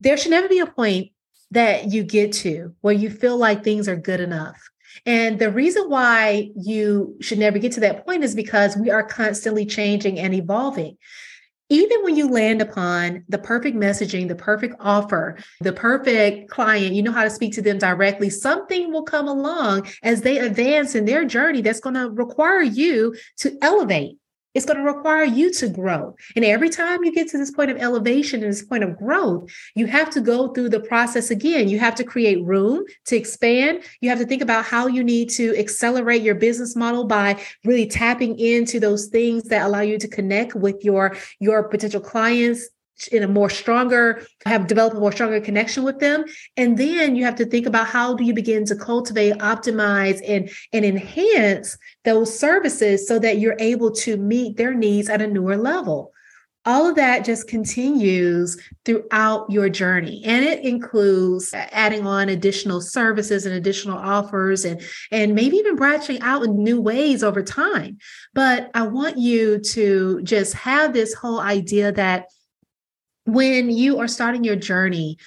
There 0.00 0.16
should 0.16 0.32
never 0.32 0.48
be 0.48 0.58
a 0.58 0.66
point 0.66 1.12
that 1.50 1.92
you 1.92 2.02
get 2.02 2.32
to 2.32 2.74
where 2.80 2.94
you 2.94 3.10
feel 3.10 3.36
like 3.36 3.62
things 3.62 3.88
are 3.88 3.96
good 3.96 4.20
enough. 4.20 4.60
And 5.06 5.38
the 5.38 5.50
reason 5.50 5.88
why 5.88 6.50
you 6.56 7.16
should 7.20 7.38
never 7.38 7.58
get 7.58 7.72
to 7.72 7.80
that 7.80 8.06
point 8.06 8.24
is 8.24 8.34
because 8.34 8.76
we 8.76 8.90
are 8.90 9.02
constantly 9.02 9.66
changing 9.66 10.18
and 10.18 10.34
evolving. 10.34 10.96
Even 11.70 12.02
when 12.02 12.14
you 12.14 12.28
land 12.28 12.60
upon 12.60 13.24
the 13.28 13.38
perfect 13.38 13.76
messaging, 13.76 14.28
the 14.28 14.36
perfect 14.36 14.76
offer, 14.80 15.38
the 15.60 15.72
perfect 15.72 16.50
client, 16.50 16.94
you 16.94 17.02
know 17.02 17.10
how 17.10 17.24
to 17.24 17.30
speak 17.30 17.54
to 17.54 17.62
them 17.62 17.78
directly, 17.78 18.28
something 18.28 18.92
will 18.92 19.02
come 19.02 19.26
along 19.26 19.88
as 20.02 20.20
they 20.20 20.38
advance 20.38 20.94
in 20.94 21.06
their 21.06 21.24
journey 21.24 21.62
that's 21.62 21.80
going 21.80 21.94
to 21.94 22.10
require 22.10 22.62
you 22.62 23.16
to 23.38 23.56
elevate 23.62 24.18
it's 24.54 24.64
going 24.64 24.78
to 24.78 24.84
require 24.84 25.24
you 25.24 25.52
to 25.54 25.68
grow. 25.68 26.14
And 26.36 26.44
every 26.44 26.70
time 26.70 27.04
you 27.04 27.12
get 27.12 27.28
to 27.30 27.38
this 27.38 27.50
point 27.50 27.70
of 27.70 27.78
elevation 27.78 28.42
and 28.42 28.50
this 28.50 28.64
point 28.64 28.84
of 28.84 28.96
growth, 28.96 29.50
you 29.74 29.86
have 29.86 30.10
to 30.10 30.20
go 30.20 30.48
through 30.48 30.68
the 30.70 30.80
process 30.80 31.30
again. 31.30 31.68
You 31.68 31.78
have 31.80 31.94
to 31.96 32.04
create 32.04 32.44
room 32.44 32.84
to 33.06 33.16
expand. 33.16 33.82
You 34.00 34.08
have 34.10 34.18
to 34.18 34.26
think 34.26 34.42
about 34.42 34.64
how 34.64 34.86
you 34.86 35.02
need 35.02 35.30
to 35.30 35.56
accelerate 35.58 36.22
your 36.22 36.36
business 36.36 36.76
model 36.76 37.04
by 37.04 37.40
really 37.64 37.86
tapping 37.86 38.38
into 38.38 38.78
those 38.78 39.06
things 39.06 39.44
that 39.44 39.66
allow 39.66 39.80
you 39.80 39.98
to 39.98 40.08
connect 40.08 40.54
with 40.54 40.84
your, 40.84 41.16
your 41.40 41.64
potential 41.64 42.00
clients, 42.00 42.68
in 43.10 43.22
a 43.22 43.28
more 43.28 43.50
stronger 43.50 44.24
have 44.46 44.66
developed 44.66 44.96
a 44.96 45.00
more 45.00 45.12
stronger 45.12 45.40
connection 45.40 45.82
with 45.82 45.98
them. 45.98 46.24
And 46.56 46.78
then 46.78 47.16
you 47.16 47.24
have 47.24 47.36
to 47.36 47.44
think 47.44 47.66
about 47.66 47.86
how 47.86 48.14
do 48.14 48.24
you 48.24 48.34
begin 48.34 48.64
to 48.66 48.76
cultivate 48.76 49.34
optimize 49.38 50.20
and 50.26 50.50
and 50.72 50.84
enhance 50.84 51.76
those 52.04 52.38
services 52.38 53.06
so 53.06 53.18
that 53.18 53.38
you're 53.38 53.56
able 53.58 53.90
to 53.92 54.16
meet 54.16 54.56
their 54.56 54.74
needs 54.74 55.08
at 55.08 55.22
a 55.22 55.26
newer 55.26 55.56
level. 55.56 56.12
All 56.66 56.86
of 56.86 56.96
that 56.96 57.26
just 57.26 57.46
continues 57.46 58.58
throughout 58.86 59.50
your 59.50 59.68
journey. 59.68 60.22
And 60.24 60.46
it 60.46 60.64
includes 60.64 61.52
adding 61.52 62.06
on 62.06 62.30
additional 62.30 62.80
services 62.80 63.44
and 63.44 63.54
additional 63.54 63.98
offers 63.98 64.64
and 64.64 64.80
and 65.10 65.34
maybe 65.34 65.56
even 65.56 65.76
branching 65.76 66.20
out 66.20 66.42
in 66.42 66.62
new 66.62 66.80
ways 66.80 67.22
over 67.22 67.42
time. 67.42 67.98
But 68.32 68.70
i 68.72 68.82
want 68.82 69.18
you 69.18 69.58
to 69.58 70.22
just 70.22 70.54
have 70.54 70.92
this 70.92 71.12
whole 71.12 71.40
idea 71.40 71.92
that 71.92 72.26
when 73.26 73.70
you 73.70 73.98
are 73.98 74.08
starting 74.08 74.44
your 74.44 74.56
journey, 74.56 75.18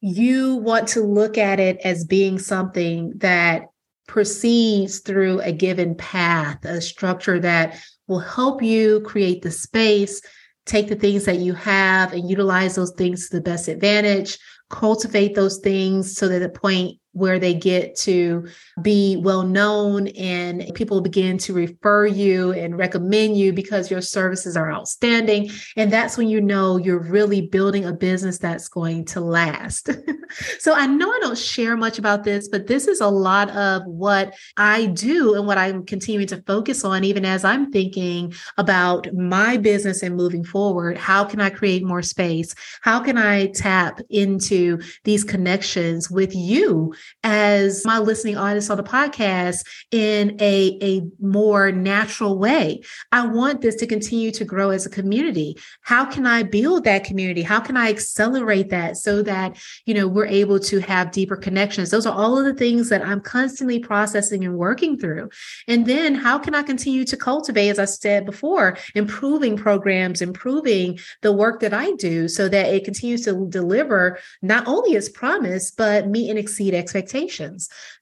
you 0.00 0.56
want 0.56 0.88
to 0.88 1.02
look 1.02 1.38
at 1.38 1.58
it 1.58 1.78
as 1.84 2.04
being 2.04 2.38
something 2.38 3.12
that 3.16 3.66
proceeds 4.06 5.00
through 5.00 5.40
a 5.40 5.52
given 5.52 5.94
path, 5.94 6.64
a 6.64 6.80
structure 6.80 7.38
that 7.40 7.78
will 8.06 8.20
help 8.20 8.62
you 8.62 9.00
create 9.00 9.42
the 9.42 9.50
space, 9.50 10.20
take 10.66 10.88
the 10.88 10.96
things 10.96 11.24
that 11.24 11.38
you 11.38 11.52
have 11.52 12.12
and 12.12 12.28
utilize 12.28 12.74
those 12.74 12.92
things 12.92 13.28
to 13.28 13.36
the 13.36 13.42
best 13.42 13.68
advantage, 13.68 14.38
cultivate 14.70 15.34
those 15.34 15.58
things 15.58 16.16
so 16.16 16.28
that 16.28 16.38
the 16.40 16.48
point 16.48 16.98
where 17.18 17.38
they 17.38 17.52
get 17.52 17.96
to 17.96 18.46
be 18.80 19.16
well 19.16 19.42
known 19.42 20.08
and 20.08 20.70
people 20.74 21.00
begin 21.00 21.36
to 21.38 21.52
refer 21.52 22.06
you 22.06 22.52
and 22.52 22.78
recommend 22.78 23.36
you 23.36 23.52
because 23.52 23.90
your 23.90 24.00
services 24.00 24.56
are 24.56 24.70
outstanding. 24.72 25.50
And 25.76 25.92
that's 25.92 26.16
when 26.16 26.28
you 26.28 26.40
know 26.40 26.76
you're 26.76 27.02
really 27.02 27.42
building 27.42 27.84
a 27.84 27.92
business 27.92 28.38
that's 28.38 28.68
going 28.68 29.04
to 29.06 29.20
last. 29.20 29.90
so 30.58 30.74
I 30.74 30.86
know 30.86 31.10
I 31.10 31.18
don't 31.20 31.38
share 31.38 31.76
much 31.76 31.98
about 31.98 32.24
this, 32.24 32.48
but 32.48 32.66
this 32.66 32.86
is 32.86 33.00
a 33.00 33.08
lot 33.08 33.50
of 33.50 33.82
what 33.86 34.34
I 34.56 34.86
do 34.86 35.34
and 35.34 35.46
what 35.46 35.58
I'm 35.58 35.84
continuing 35.84 36.28
to 36.28 36.42
focus 36.42 36.84
on, 36.84 37.04
even 37.04 37.24
as 37.24 37.44
I'm 37.44 37.72
thinking 37.72 38.32
about 38.56 39.12
my 39.12 39.56
business 39.56 40.02
and 40.02 40.16
moving 40.16 40.44
forward. 40.44 40.96
How 40.96 41.24
can 41.24 41.40
I 41.40 41.50
create 41.50 41.84
more 41.84 42.02
space? 42.02 42.54
How 42.82 43.00
can 43.00 43.18
I 43.18 43.48
tap 43.48 44.00
into 44.08 44.80
these 45.04 45.24
connections 45.24 46.10
with 46.10 46.34
you 46.34 46.94
as 47.24 47.84
my 47.84 47.98
listening 47.98 48.36
audience 48.36 48.70
on 48.70 48.76
the 48.76 48.82
podcast 48.82 49.64
in 49.90 50.36
a, 50.40 50.78
a 50.82 51.02
more 51.20 51.72
natural 51.72 52.38
way. 52.38 52.82
I 53.12 53.26
want 53.26 53.60
this 53.60 53.76
to 53.76 53.86
continue 53.86 54.30
to 54.32 54.44
grow 54.44 54.70
as 54.70 54.86
a 54.86 54.90
community. 54.90 55.56
How 55.82 56.04
can 56.04 56.26
I 56.26 56.42
build 56.42 56.84
that 56.84 57.04
community? 57.04 57.42
How 57.42 57.60
can 57.60 57.76
I 57.76 57.88
accelerate 57.88 58.70
that 58.70 58.96
so 58.96 59.22
that, 59.22 59.56
you 59.86 59.94
know, 59.94 60.06
we're 60.06 60.26
able 60.26 60.60
to 60.60 60.78
have 60.80 61.10
deeper 61.10 61.36
connections? 61.36 61.90
Those 61.90 62.06
are 62.06 62.14
all 62.14 62.38
of 62.38 62.44
the 62.44 62.54
things 62.54 62.88
that 62.88 63.04
I'm 63.04 63.20
constantly 63.20 63.78
processing 63.78 64.44
and 64.44 64.56
working 64.56 64.98
through. 64.98 65.30
And 65.66 65.86
then 65.86 66.14
how 66.14 66.38
can 66.38 66.54
I 66.54 66.62
continue 66.62 67.04
to 67.04 67.16
cultivate, 67.16 67.70
as 67.70 67.78
I 67.78 67.84
said 67.86 68.26
before, 68.26 68.76
improving 68.94 69.56
programs, 69.56 70.22
improving 70.22 70.98
the 71.22 71.32
work 71.32 71.60
that 71.60 71.74
I 71.74 71.92
do 71.92 72.28
so 72.28 72.48
that 72.48 72.66
it 72.74 72.84
continues 72.84 73.24
to 73.24 73.46
deliver 73.48 74.18
not 74.42 74.66
only 74.66 74.92
its 74.92 75.08
promise, 75.08 75.70
but 75.70 76.08
meet 76.08 76.30
and 76.30 76.38
exceed 76.38 76.74
expectations. 76.74 76.97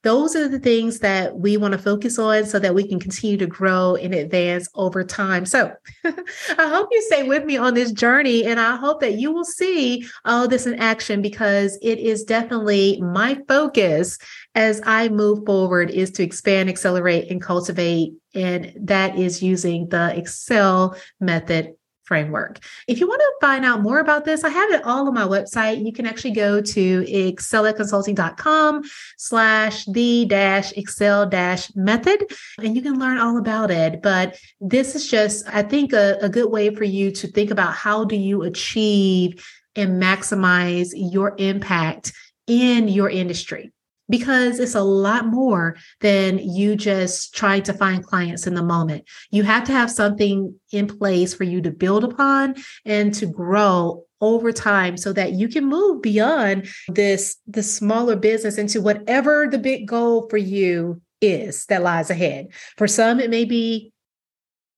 Those 0.03 0.37
are 0.37 0.49
the 0.49 0.59
things 0.59 1.01
that 1.01 1.37
we 1.37 1.57
want 1.57 1.73
to 1.73 1.79
focus 1.79 2.19
on 2.19 2.47
so 2.47 2.59
that 2.59 2.75
we 2.75 2.87
can 2.87 3.01
continue 3.01 3.37
to 3.39 3.47
grow 3.47 3.97
and 3.97 4.15
advance 4.15 4.69
over 4.75 5.05
time. 5.05 5.47
So 5.47 5.73
I 6.05 6.69
hope 6.69 6.89
you 6.91 7.03
stay 7.03 7.23
with 7.25 7.45
me 7.45 7.57
on 7.57 7.75
this 7.75 7.93
journey 7.93 8.45
and 8.45 8.61
I 8.61 8.77
hope 8.77 9.01
that 9.01 9.15
you 9.15 9.33
will 9.33 9.45
see 9.45 10.07
all 10.25 10.49
this 10.49 10.67
in 10.67 10.75
action 10.75 11.23
because 11.23 11.79
it 11.83 11.99
is 11.99 12.25
definitely 12.25 13.01
my 13.01 13.39
focus 13.49 14.19
as 14.55 14.81
I 14.87 15.09
move 15.09 15.45
forward 15.45 15.91
is 15.91 16.11
to 16.13 16.23
expand, 16.23 16.69
accelerate, 16.69 17.31
and 17.31 17.43
cultivate. 17.43 18.15
And 18.35 18.73
that 18.81 19.19
is 19.19 19.43
using 19.43 19.89
the 19.89 20.17
Excel 20.17 20.97
method 21.21 21.75
framework. 22.07 22.61
If 22.87 23.01
you 23.01 23.07
want 23.07 23.21
to 23.21 23.47
find 23.47 23.65
out 23.65 23.83
more 23.83 23.99
about 23.99 24.25
this, 24.25 24.45
I 24.45 24.49
have 24.49 24.71
it 24.71 24.85
all 24.85 25.07
on 25.07 25.15
my 25.15 25.25
website. 25.25 25.85
You 25.85 25.93
can 25.93 26.07
actually 26.07 26.33
go 26.33 26.61
to 26.61 27.03
excelatconsulting.com 27.05 28.83
slash 29.19 29.85
the 29.87 30.25
dash 30.27 30.73
excel 30.73 31.27
dash 31.29 31.75
method 31.75 32.31
and 32.59 32.77
you 32.77 32.83
can 32.83 32.99
learn 32.99 33.19
all 33.19 33.39
about 33.39 33.71
it. 33.71 34.03
But 34.03 34.39
this 34.61 34.95
is 34.95 35.09
just, 35.09 35.47
I 35.53 35.63
think, 35.63 35.93
a, 35.93 36.19
a 36.21 36.29
good 36.29 36.51
way 36.51 36.75
for 36.75 36.85
you 36.85 37.11
to 37.13 37.27
think 37.27 37.51
about 37.51 37.75
how 37.75 38.05
do 38.05 38.17
you 38.17 38.43
achieve 38.43 39.45
and 39.75 40.03
maximize 40.03 40.91
your 40.95 41.35
impact 41.39 42.13
in 42.47 42.89
your 42.89 43.11
industry 43.11 43.73
because 44.09 44.59
it's 44.59 44.75
a 44.75 44.83
lot 44.83 45.27
more 45.27 45.77
than 46.01 46.39
you 46.39 46.77
just 46.77 47.35
trying 47.35 47.63
to 47.65 47.73
find 47.73 48.05
clients 48.05 48.47
in 48.47 48.55
the 48.55 48.63
moment. 48.63 49.05
You 49.31 49.43
have 49.43 49.65
to 49.65 49.73
have 49.73 49.91
something 49.91 50.55
in 50.73 50.87
place 50.87 51.35
for 51.35 51.45
you 51.45 51.61
to 51.63 51.71
build 51.71 52.05
upon 52.05 52.57
and 52.85 53.13
to 53.15 53.27
grow 53.27 54.05
over 54.21 54.53
time 54.53 54.97
so 54.97 55.13
that 55.13 55.33
you 55.33 55.49
can 55.49 55.67
move 55.67 56.01
beyond 56.03 56.69
this 56.89 57.37
the 57.47 57.63
smaller 57.63 58.17
business 58.17 58.57
into 58.57 58.81
whatever 58.81 59.47
the 59.51 59.59
big 59.59 59.87
goal 59.87 60.29
for 60.29 60.39
you 60.39 61.01
is 61.21 61.67
that 61.67 61.83
lies 61.83 62.11
ahead. 62.11 62.49
For 62.77 62.89
some 62.89 63.21
it 63.21 63.31
may 63.31 63.45
be 63.45 63.93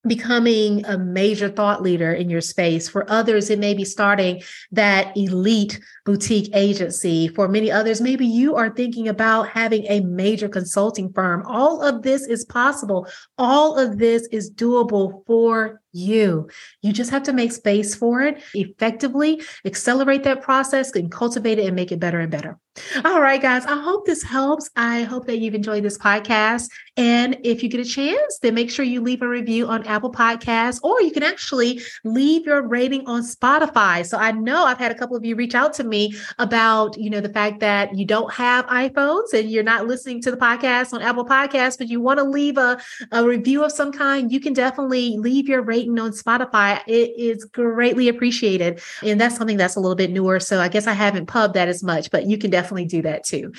becoming 0.09 0.85
a 0.87 0.99
major 0.99 1.49
thought 1.49 1.83
leader 1.83 2.13
in 2.13 2.29
your 2.29 2.41
space. 2.41 2.89
For 2.89 3.09
others, 3.11 3.51
it 3.51 3.59
may 3.59 3.75
be 3.75 3.85
starting 3.85 4.43
that 4.73 5.17
elite 5.17 5.81
boutique 6.05 6.51
agency. 6.55 7.29
For 7.29 7.49
many 7.49 7.71
others, 7.71 8.01
maybe 8.01 8.27
you 8.27 8.57
are 8.57 8.71
thinking 8.71 9.09
about 9.09 9.49
having 9.49 9.85
a 9.89 10.01
major 10.01 10.49
consulting 10.49 11.13
firm. 11.13 11.45
All 11.47 11.83
of 11.83 12.03
this 12.03 12.27
is 12.27 12.45
possible. 12.45 13.07
All 13.37 13.79
of 13.79 13.99
this 13.99 14.27
is 14.33 14.51
doable 14.51 15.25
for 15.27 15.81
you. 15.93 16.49
You 16.83 16.93
just 16.93 17.11
have 17.11 17.23
to 17.25 17.33
make 17.33 17.53
space 17.53 17.95
for 17.95 18.23
it 18.23 18.43
effectively, 18.55 19.43
accelerate 19.65 20.25
that 20.25 20.43
process 20.43 20.95
and 20.95 21.11
cultivate 21.11 21.59
it 21.59 21.67
and 21.67 21.77
make 21.77 21.93
it 21.93 22.01
better 22.01 22.21
and 22.21 22.31
better. 22.31 22.59
All 23.05 23.21
right, 23.21 23.43
guys, 23.43 23.67
I 23.67 23.81
hope 23.81 24.07
this 24.07 24.23
helps. 24.23 24.71
I 24.77 25.03
hope 25.03 25.27
that 25.27 25.39
you've 25.39 25.55
enjoyed 25.55 25.83
this 25.83 25.99
podcast. 25.99 26.69
And 26.97 27.37
if 27.43 27.63
you 27.63 27.69
get 27.69 27.81
a 27.81 27.85
chance, 27.85 28.39
then 28.41 28.55
make 28.55 28.71
sure 28.71 28.85
you 28.85 29.01
leave 29.01 29.23
a 29.23 29.29
review 29.29 29.67
on 29.67 29.87
Apple 29.87 30.13
Podcasts, 30.13 30.81
or 30.83 31.01
you 31.03 31.11
can 31.11 31.23
actually 31.23 31.81
leave 32.05 32.47
your 32.47 32.67
rating 32.67 33.07
on 33.07 33.23
Spotify. 33.23 34.07
So 34.07 34.19
I 34.19 34.33
know 34.33 34.65
I've 34.65 34.79
had 34.79 34.93
a 34.93 34.95
couple 34.95 35.17
of 35.17 35.25
you 35.25 35.35
reach 35.35 35.55
out 35.55 35.73
to 35.75 35.85
me 35.85 36.15
about, 36.39 36.97
you 36.97 37.11
know, 37.11 37.21
the 37.21 37.33
fact 37.33 37.61
that 37.61 37.97
you 37.97 38.05
don't 38.05 38.33
have 38.33 38.67
iPhones 38.67 39.33
and 39.33 39.51
you're 39.51 39.65
not 39.65 39.87
listening 39.87 40.21
to 40.23 40.31
the 40.31 40.37
podcast 40.37 40.93
on 40.93 41.03
Apple 41.03 41.25
Podcasts, 41.25 41.79
but 41.79 41.89
you 41.89 42.01
want 42.01 42.19
to 42.19 42.25
leave 42.25 42.59
a, 42.59 42.81
a 43.13 43.25
review 43.25 43.65
of 43.65 43.73
some 43.73 43.93
kind, 43.93 44.31
you 44.31 44.41
can 44.41 44.53
definitely 44.53 45.17
leave 45.19 45.49
your 45.49 45.63
rating 45.63 45.78
on 45.87 46.13
Spotify. 46.13 46.81
It 46.87 47.13
is 47.19 47.45
greatly 47.45 48.09
appreciated. 48.09 48.81
And 49.03 49.21
that's 49.21 49.37
something 49.37 49.57
that's 49.57 49.77
a 49.77 49.81
little 49.81 49.97
bit 49.97 50.11
newer. 50.11 50.41
So 50.41 50.61
I 50.61 50.69
guess 50.69 50.87
I 50.87 50.93
haven't 50.93 51.27
pubbed 51.27 51.55
that 51.55 51.69
as 51.69 51.83
much, 51.83 52.11
but 52.11 52.27
you 52.27 52.39
can 52.39 52.51
definitely 52.51 52.69
definitely 52.69 52.87
do 52.87 53.03
that 53.03 53.25
too. 53.25 53.53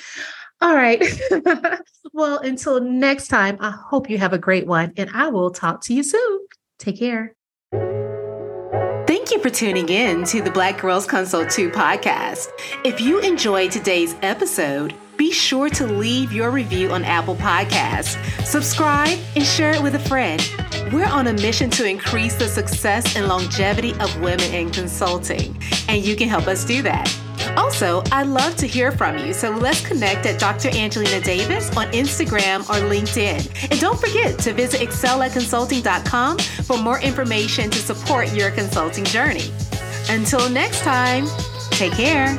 All 0.60 0.74
right. 0.74 1.02
well, 2.12 2.38
until 2.38 2.80
next 2.80 3.28
time, 3.28 3.56
I 3.60 3.70
hope 3.70 4.10
you 4.10 4.18
have 4.18 4.32
a 4.32 4.38
great 4.38 4.66
one 4.66 4.92
and 4.96 5.10
I 5.12 5.28
will 5.28 5.50
talk 5.50 5.82
to 5.84 5.94
you 5.94 6.02
soon. 6.02 6.46
Take 6.78 6.98
care. 6.98 7.34
Thank 9.06 9.32
you 9.32 9.40
for 9.40 9.50
tuning 9.50 9.88
in 9.88 10.24
to 10.24 10.42
the 10.42 10.50
Black 10.50 10.80
Girls 10.80 11.06
Consult 11.06 11.50
2 11.50 11.70
podcast. 11.70 12.48
If 12.84 13.00
you 13.00 13.20
enjoyed 13.20 13.70
today's 13.70 14.14
episode, 14.22 14.94
be 15.16 15.32
sure 15.32 15.68
to 15.70 15.86
leave 15.86 16.32
your 16.32 16.50
review 16.50 16.90
on 16.90 17.04
Apple 17.04 17.36
Podcasts, 17.36 18.16
subscribe, 18.44 19.18
and 19.34 19.44
share 19.44 19.72
it 19.72 19.82
with 19.82 19.94
a 19.94 19.98
friend. 19.98 20.40
We're 20.92 21.06
on 21.06 21.28
a 21.28 21.32
mission 21.34 21.70
to 21.70 21.86
increase 21.86 22.34
the 22.34 22.48
success 22.48 23.14
and 23.14 23.28
longevity 23.28 23.92
of 24.00 24.20
women 24.20 24.52
in 24.52 24.70
consulting, 24.70 25.56
and 25.88 26.04
you 26.04 26.16
can 26.16 26.28
help 26.28 26.48
us 26.48 26.64
do 26.64 26.82
that. 26.82 27.08
Also, 27.56 28.02
I'd 28.10 28.26
love 28.26 28.56
to 28.56 28.66
hear 28.66 28.90
from 28.90 29.16
you, 29.18 29.32
so 29.32 29.50
let's 29.50 29.86
connect 29.86 30.26
at 30.26 30.40
Dr. 30.40 30.68
Angelina 30.70 31.20
Davis 31.20 31.74
on 31.76 31.86
Instagram 31.92 32.60
or 32.62 32.88
LinkedIn. 32.90 33.70
And 33.70 33.80
don't 33.80 34.00
forget 34.00 34.38
to 34.40 34.52
visit 34.52 34.80
excelatconsulting.com 34.80 36.38
for 36.38 36.76
more 36.76 37.00
information 37.00 37.70
to 37.70 37.78
support 37.78 38.32
your 38.32 38.50
consulting 38.50 39.04
journey. 39.04 39.52
Until 40.08 40.50
next 40.50 40.80
time, 40.80 41.26
take 41.70 41.92
care. 41.92 42.36